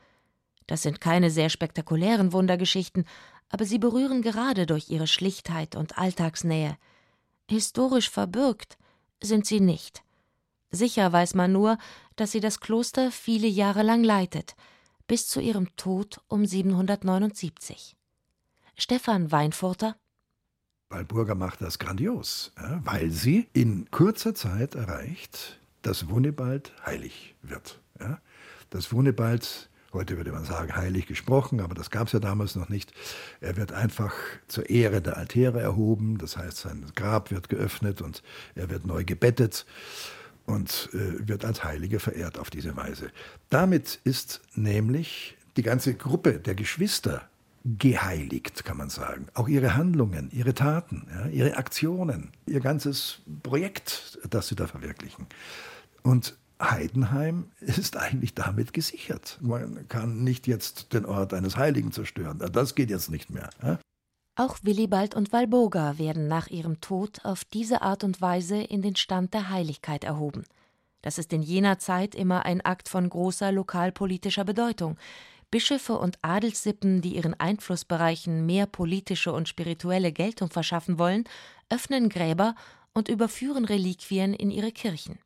Das 0.67 0.83
sind 0.83 1.01
keine 1.01 1.31
sehr 1.31 1.49
spektakulären 1.49 2.33
Wundergeschichten, 2.33 3.07
aber 3.49 3.65
sie 3.65 3.79
berühren 3.79 4.23
gerade 4.23 4.67
durch 4.67 4.91
ihre 4.91 5.07
Schlichtheit 5.07 5.77
und 5.77 5.99
Alltagsnähe. 5.99 6.77
Historisch 7.49 8.11
verbürgt 8.11 8.79
sind 9.23 9.47
sie 9.47 9.61
nicht. 9.61 10.03
Sicher 10.71 11.13
weiß 11.13 11.35
man 11.35 11.53
nur, 11.53 11.79
dass 12.17 12.33
sie 12.33 12.41
das 12.41 12.61
Kloster 12.61 13.11
viele 13.11 13.49
Jahre 13.49 13.83
lang 13.83 14.05
leitet, 14.05 14.55
bis 15.07 15.27
zu 15.27 15.41
ihrem 15.41 15.75
Tod 15.77 16.21
um 16.29 16.45
779. 16.45 17.97
Stefan 18.77 19.33
Weinfurter 19.33 19.97
Walburga 20.91 21.35
macht 21.35 21.61
das 21.61 21.79
grandios, 21.79 22.53
weil 22.57 23.11
sie 23.11 23.49
in 23.53 23.91
kurzer 23.91 24.35
Zeit 24.35 24.75
erreicht, 24.75 25.59
dass 25.83 26.09
Wunibald 26.09 26.73
heilig 26.85 27.35
wird. 27.43 27.81
Dass 28.71 28.93
Wunibald 28.93 29.68
heute 29.92 30.16
würde 30.16 30.33
man 30.33 30.44
sagen, 30.44 30.74
heilig 30.77 31.07
gesprochen, 31.07 31.61
aber 31.61 31.74
das 31.74 31.90
gab 31.90 32.07
es 32.07 32.12
ja 32.12 32.20
damals 32.20 32.57
noch 32.57 32.68
nicht. 32.68 32.92
Er 33.40 33.57
wird 33.57 33.72
einfach 33.72 34.14
zur 34.46 34.68
Ehre 34.68 35.01
der 35.01 35.16
Altäre 35.16 35.61
erhoben, 35.61 36.18
das 36.18 36.37
heißt, 36.37 36.59
sein 36.59 36.85
Grab 36.94 37.31
wird 37.31 37.48
geöffnet 37.48 38.03
und 38.03 38.22
er 38.55 38.70
wird 38.70 38.87
neu 38.87 39.05
gebettet 39.05 39.66
und 40.46 40.90
äh, 40.92 41.29
wird 41.29 41.44
als 41.44 41.64
Heilige 41.64 42.01
verehrt 42.01 42.38
auf 42.38 42.51
diese 42.51 42.77
Weise. 42.77 43.11
Damit 43.51 44.01
ist 44.05 44.40
nämlich 44.55 45.37
die 45.57 45.62
ganze 45.62 45.94
Gruppe 45.94 46.38
der 46.38 46.55
Geschwister 46.55 47.29
geheiligt, 47.64 48.64
kann 48.64 48.77
man 48.77 48.88
sagen. 48.88 49.27
Auch 49.35 49.48
ihre 49.48 49.74
Handlungen, 49.74 50.31
ihre 50.33 50.55
Taten, 50.55 51.07
ja, 51.12 51.27
ihre 51.27 51.57
Aktionen, 51.57 52.31
ihr 52.46 52.61
ganzes 52.61 53.20
Projekt, 53.42 54.18
das 54.31 54.48
sie 54.48 54.55
da 54.55 54.66
verwirklichen. 54.66 55.27
Und 56.03 56.37
Heidenheim 56.61 57.51
ist 57.61 57.97
eigentlich 57.97 58.35
damit 58.35 58.73
gesichert. 58.73 59.38
Man 59.40 59.87
kann 59.88 60.25
nicht 60.25 60.47
jetzt 60.47 60.92
den 60.92 61.07
Ort 61.07 61.33
eines 61.35 61.57
Heiligen 61.57 61.92
zerstören. 61.92 62.38
Das 62.53 62.75
geht 62.75 62.90
jetzt 62.90 63.11
nicht 63.11 63.31
mehr. 63.31 63.51
Auch 64.37 64.59
Willibald 64.62 65.14
und 65.14 65.33
Walburga 65.33 65.99
werden 65.99 66.29
nach 66.29 66.47
ihrem 66.47 66.81
Tod 66.81 67.25
auf 67.25 67.44
diese 67.44 67.83
Art 67.83 68.05
und 68.05 68.21
Weise 68.21 68.57
in 68.57 68.83
den 68.83 68.94
Stand 68.94 69.35
der 69.35 69.51
Heiligkeit 69.51 70.05
erhoben. 70.05 70.44
Das 71.03 71.18
ist 71.18 71.33
in 71.33 71.42
jener 71.42 71.79
Zeit 71.79 72.14
immer 72.14 72.44
ein 72.44 72.61
Akt 72.61 72.88
von 72.88 73.09
großer 73.09 73.51
lokalpolitischer 73.53 74.44
Bedeutung. 74.44 74.97
Bischöfe 75.51 75.99
und 75.99 76.18
Adelssippen, 76.23 77.01
die 77.01 77.16
ihren 77.16 77.35
Einflussbereichen 77.35 78.44
mehr 78.47 78.66
politische 78.66 79.33
und 79.33 79.49
spirituelle 79.49 80.12
Geltung 80.12 80.51
verschaffen 80.51 80.99
wollen, 80.99 81.25
öffnen 81.71 82.09
Gräber 82.09 82.55
und 82.92 83.09
überführen 83.09 83.64
Reliquien 83.64 84.35
in 84.35 84.51
ihre 84.51 84.73
Kirchen. 84.73 85.18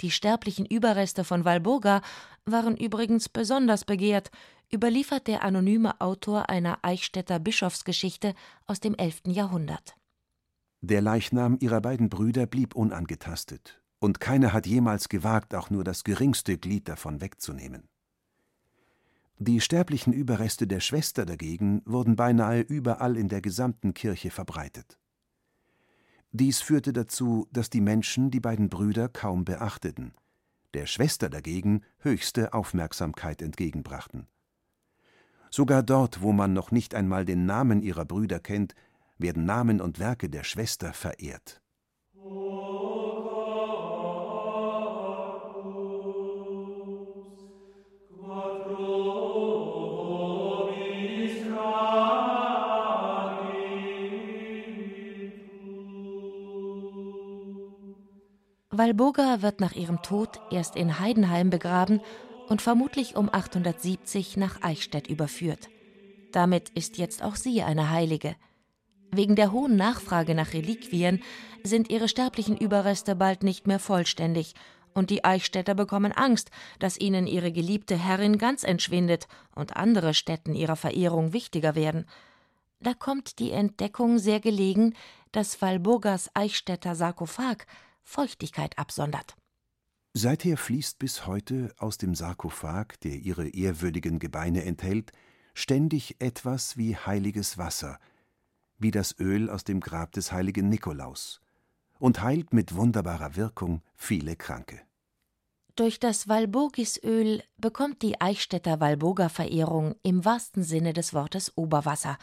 Die 0.00 0.10
sterblichen 0.10 0.64
Überreste 0.64 1.24
von 1.24 1.44
Walburga 1.44 2.02
waren 2.44 2.76
übrigens 2.76 3.28
besonders 3.28 3.84
begehrt, 3.84 4.30
überliefert 4.72 5.26
der 5.26 5.42
anonyme 5.42 6.00
Autor 6.00 6.48
einer 6.48 6.78
Eichstätter 6.82 7.38
Bischofsgeschichte 7.38 8.34
aus 8.66 8.80
dem 8.80 8.94
11. 8.94 9.22
Jahrhundert. 9.26 9.96
Der 10.80 11.00
Leichnam 11.00 11.56
ihrer 11.60 11.80
beiden 11.80 12.08
Brüder 12.08 12.46
blieb 12.46 12.76
unangetastet, 12.76 13.82
und 13.98 14.20
keiner 14.20 14.52
hat 14.52 14.66
jemals 14.66 15.08
gewagt, 15.08 15.54
auch 15.54 15.70
nur 15.70 15.82
das 15.82 16.04
geringste 16.04 16.56
Glied 16.56 16.88
davon 16.88 17.20
wegzunehmen. 17.20 17.88
Die 19.40 19.60
sterblichen 19.60 20.12
Überreste 20.12 20.66
der 20.66 20.80
Schwester 20.80 21.24
dagegen 21.24 21.82
wurden 21.84 22.16
beinahe 22.16 22.60
überall 22.60 23.16
in 23.16 23.28
der 23.28 23.40
gesamten 23.40 23.94
Kirche 23.94 24.30
verbreitet. 24.30 24.98
Dies 26.32 26.60
führte 26.60 26.92
dazu, 26.92 27.48
dass 27.52 27.70
die 27.70 27.80
Menschen 27.80 28.30
die 28.30 28.40
beiden 28.40 28.68
Brüder 28.68 29.08
kaum 29.08 29.44
beachteten, 29.44 30.12
der 30.74 30.86
Schwester 30.86 31.30
dagegen 31.30 31.82
höchste 31.98 32.52
Aufmerksamkeit 32.52 33.40
entgegenbrachten. 33.40 34.26
Sogar 35.50 35.82
dort, 35.82 36.20
wo 36.20 36.32
man 36.32 36.52
noch 36.52 36.70
nicht 36.70 36.94
einmal 36.94 37.24
den 37.24 37.46
Namen 37.46 37.82
ihrer 37.82 38.04
Brüder 38.04 38.40
kennt, 38.40 38.74
werden 39.16 39.46
Namen 39.46 39.80
und 39.80 39.98
Werke 39.98 40.28
der 40.28 40.44
Schwester 40.44 40.92
verehrt. 40.92 41.62
Walburga 58.78 59.42
wird 59.42 59.60
nach 59.60 59.72
ihrem 59.72 60.02
Tod 60.02 60.40
erst 60.52 60.76
in 60.76 61.00
Heidenheim 61.00 61.50
begraben 61.50 62.00
und 62.48 62.62
vermutlich 62.62 63.16
um 63.16 63.28
870 63.28 64.36
nach 64.36 64.62
Eichstätt 64.62 65.08
überführt. 65.08 65.68
Damit 66.30 66.68
ist 66.70 66.96
jetzt 66.96 67.24
auch 67.24 67.34
sie 67.34 67.62
eine 67.62 67.90
Heilige. 67.90 68.36
Wegen 69.10 69.34
der 69.34 69.50
hohen 69.50 69.74
Nachfrage 69.74 70.36
nach 70.36 70.52
Reliquien 70.52 71.20
sind 71.64 71.90
ihre 71.90 72.06
sterblichen 72.06 72.56
Überreste 72.56 73.16
bald 73.16 73.42
nicht 73.42 73.66
mehr 73.66 73.80
vollständig, 73.80 74.54
und 74.94 75.10
die 75.10 75.24
Eichstätter 75.24 75.74
bekommen 75.74 76.12
Angst, 76.12 76.50
dass 76.78 76.98
ihnen 76.98 77.26
ihre 77.26 77.52
geliebte 77.52 77.96
Herrin 77.96 78.38
ganz 78.38 78.62
entschwindet 78.62 79.26
und 79.54 79.76
andere 79.76 80.14
Stätten 80.14 80.54
ihrer 80.54 80.76
Verehrung 80.76 81.32
wichtiger 81.32 81.74
werden. 81.74 82.06
Da 82.80 82.94
kommt 82.94 83.40
die 83.40 83.50
Entdeckung 83.50 84.18
sehr 84.18 84.40
gelegen, 84.40 84.94
dass 85.32 85.60
Walburgas 85.60 86.30
Eichstätter 86.34 86.94
Sarkophag 86.94 87.66
Feuchtigkeit 88.08 88.78
absondert. 88.78 89.36
Seither 90.14 90.56
fließt 90.56 90.98
bis 90.98 91.26
heute 91.26 91.74
aus 91.78 91.98
dem 91.98 92.14
Sarkophag, 92.14 92.98
der 93.04 93.16
ihre 93.16 93.48
ehrwürdigen 93.48 94.18
Gebeine 94.18 94.64
enthält, 94.64 95.12
ständig 95.52 96.16
etwas 96.18 96.76
wie 96.78 96.96
heiliges 96.96 97.58
Wasser, 97.58 98.00
wie 98.78 98.90
das 98.90 99.14
Öl 99.18 99.50
aus 99.50 99.64
dem 99.64 99.80
Grab 99.80 100.12
des 100.12 100.32
heiligen 100.32 100.68
Nikolaus, 100.68 101.40
und 101.98 102.22
heilt 102.22 102.52
mit 102.52 102.74
wunderbarer 102.74 103.36
Wirkung 103.36 103.82
viele 103.94 104.36
Kranke. 104.36 104.80
Durch 105.76 106.00
das 106.00 106.28
Walburgisöl 106.28 107.44
bekommt 107.58 108.02
die 108.02 108.20
Eichstätter 108.20 108.80
Walburga-Verehrung 108.80 109.94
im 110.02 110.24
wahrsten 110.24 110.64
Sinne 110.64 110.94
des 110.94 111.12
Wortes 111.12 111.56
Oberwasser, 111.56 112.16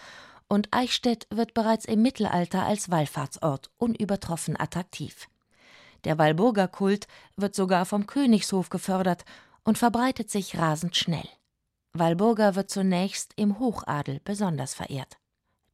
und 0.48 0.68
Eichstätt 0.72 1.28
wird 1.30 1.54
bereits 1.54 1.86
im 1.86 2.02
Mittelalter 2.02 2.66
als 2.66 2.90
Wallfahrtsort 2.90 3.72
unübertroffen 3.78 4.60
attraktiv. 4.60 5.28
Der 6.06 6.18
Walburgerkult 6.18 7.08
wird 7.36 7.56
sogar 7.56 7.86
vom 7.86 8.08
Königshof 8.08 8.70
gefördert 8.70 9.26
und 9.64 9.78
verbreitet 9.78 10.30
sich 10.30 10.58
rasend 10.58 10.96
schnell. 10.96 11.28
Walburga 11.94 12.56
wird 12.56 12.70
zunächst 12.70 13.34
im 13.36 13.60
Hochadel 13.60 14.22
besonders 14.24 14.74
verehrt. 14.74 15.18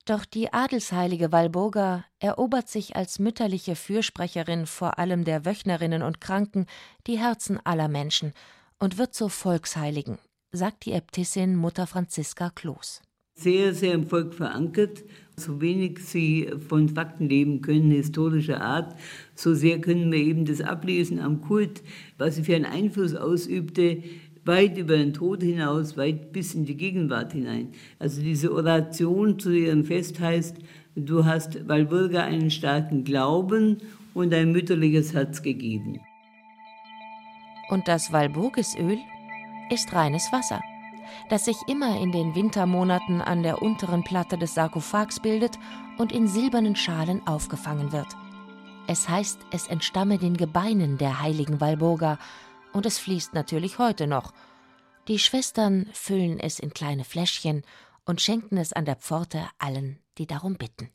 Doch 0.06 0.26
die 0.26 0.52
adelsheilige 0.52 1.32
Walburga 1.32 2.06
erobert 2.20 2.70
sich 2.70 2.96
als 2.96 3.20
mütterliche 3.20 3.76
Fürsprecherin 3.76 4.66
vor 4.66 4.98
allem 4.98 5.26
der 5.26 5.46
Wöchnerinnen 5.46 6.02
und 6.02 6.22
Kranken 6.22 6.66
die 7.06 7.20
Herzen 7.20 7.64
aller 7.64 7.88
Menschen 7.88 8.34
und 8.80 8.98
wird 8.98 9.14
zur 9.14 9.30
Volksheiligen, 9.30 10.18
sagt 10.52 10.86
die 10.86 10.94
Äbtissin 10.94 11.56
Mutter 11.56 11.86
Franziska 11.86 12.50
Kloß 12.50 13.02
sehr, 13.42 13.74
sehr 13.74 13.94
im 13.94 14.08
Volk 14.08 14.34
verankert. 14.34 15.04
So 15.36 15.62
wenig 15.62 16.00
sie 16.00 16.50
von 16.68 16.90
Fakten 16.90 17.28
leben 17.28 17.62
können, 17.62 17.90
historischer 17.90 18.62
Art, 18.62 18.96
so 19.34 19.56
sehr 19.56 19.80
können 19.80 20.12
wir 20.12 20.20
eben 20.20 20.46
das 20.46 20.62
ablesen 20.62 21.20
am 21.20 21.42
Kult, 21.42 21.82
was 22.18 22.36
sie 22.36 22.44
für 22.44 22.56
einen 22.56 22.66
Einfluss 22.66 23.16
ausübte, 23.16 24.04
weit 24.46 24.78
über 24.78 24.98
den 24.98 25.14
Tod 25.14 25.42
hinaus, 25.42 25.98
weit 25.98 26.32
bis 26.32 26.54
in 26.54 26.66
die 26.66 26.76
Gegenwart 26.76 27.34
hinein. 27.34 27.70
Also 27.98 28.22
diese 28.22 28.54
Oration 28.54 29.40
zu 29.40 29.52
ihrem 29.52 29.86
Fest 29.86 30.20
heißt, 30.20 30.58
du 30.96 31.26
hast 31.26 31.68
Walburga 31.68 32.24
einen 32.24 32.52
starken 32.52 33.04
Glauben 33.04 33.78
und 34.14 34.34
ein 34.34 34.52
mütterliches 34.52 35.14
Herz 35.14 35.42
gegeben. 35.42 36.00
Und 37.70 37.88
das 37.88 38.12
Walburgisöl 38.12 38.98
ist 39.72 39.94
reines 39.94 40.28
Wasser 40.32 40.62
das 41.30 41.46
sich 41.46 41.58
immer 41.68 42.00
in 42.00 42.12
den 42.12 42.36
Wintermonaten 42.36 43.22
an 43.22 43.44
der 43.44 43.62
unteren 43.62 44.04
Platte 44.04 44.38
des 44.38 44.54
Sarkophags 44.54 45.20
bildet 45.20 45.58
und 45.98 46.12
in 46.12 46.28
silbernen 46.28 46.76
Schalen 46.76 47.26
aufgefangen 47.28 47.92
wird. 47.92 48.08
Es 48.88 49.08
heißt, 49.08 49.40
es 49.52 49.68
entstamme 49.68 50.18
den 50.18 50.36
Gebeinen 50.36 50.98
der 50.98 51.22
heiligen 51.22 51.62
Walburga, 51.62 52.20
und 52.74 52.86
es 52.86 53.00
fließt 53.00 53.34
natürlich 53.34 53.80
heute 53.80 54.08
noch. 54.08 54.34
Die 55.08 55.20
Schwestern 55.20 55.88
füllen 55.94 56.40
es 56.40 56.60
in 56.60 56.74
kleine 56.74 57.04
Fläschchen 57.04 57.64
und 58.06 58.22
schenken 58.22 58.58
es 58.58 58.74
an 58.74 58.86
der 58.86 58.96
Pforte 58.96 59.48
allen, 59.58 60.00
die 60.18 60.28
darum 60.28 60.56
bitten. 60.56 60.90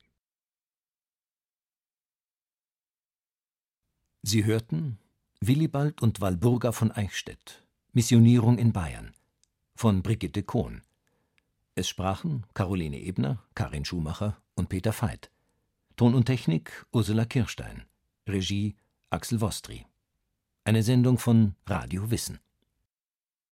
Sie 4.23 4.45
hörten 4.45 4.99
Willibald 5.41 6.03
und 6.03 6.21
Walburga 6.21 6.73
von 6.73 6.91
Eichstätt, 6.91 7.65
Missionierung 7.93 8.59
in 8.59 8.73
Bayern 8.73 9.15
von 9.77 10.03
Brigitte 10.03 10.43
Kohn. 10.43 10.83
Es 11.75 11.89
sprachen 11.89 12.47
Caroline 12.55 12.99
Ebner, 12.99 13.43
Karin 13.55 13.85
Schumacher 13.85 14.41
und 14.55 14.71
Peter 14.71 14.93
Veit. 14.93 15.31
Ton 15.97 16.15
und 16.15 16.25
Technik 16.25 16.87
Ursula 16.93 17.27
Kirstein. 17.27 17.85
Regie 18.27 18.75
Axel 19.11 19.41
Wostri. 19.43 19.85
Eine 20.65 20.83
Sendung 20.83 21.19
von 21.19 21.55
Radio 21.67 22.11
Wissen. 22.11 22.41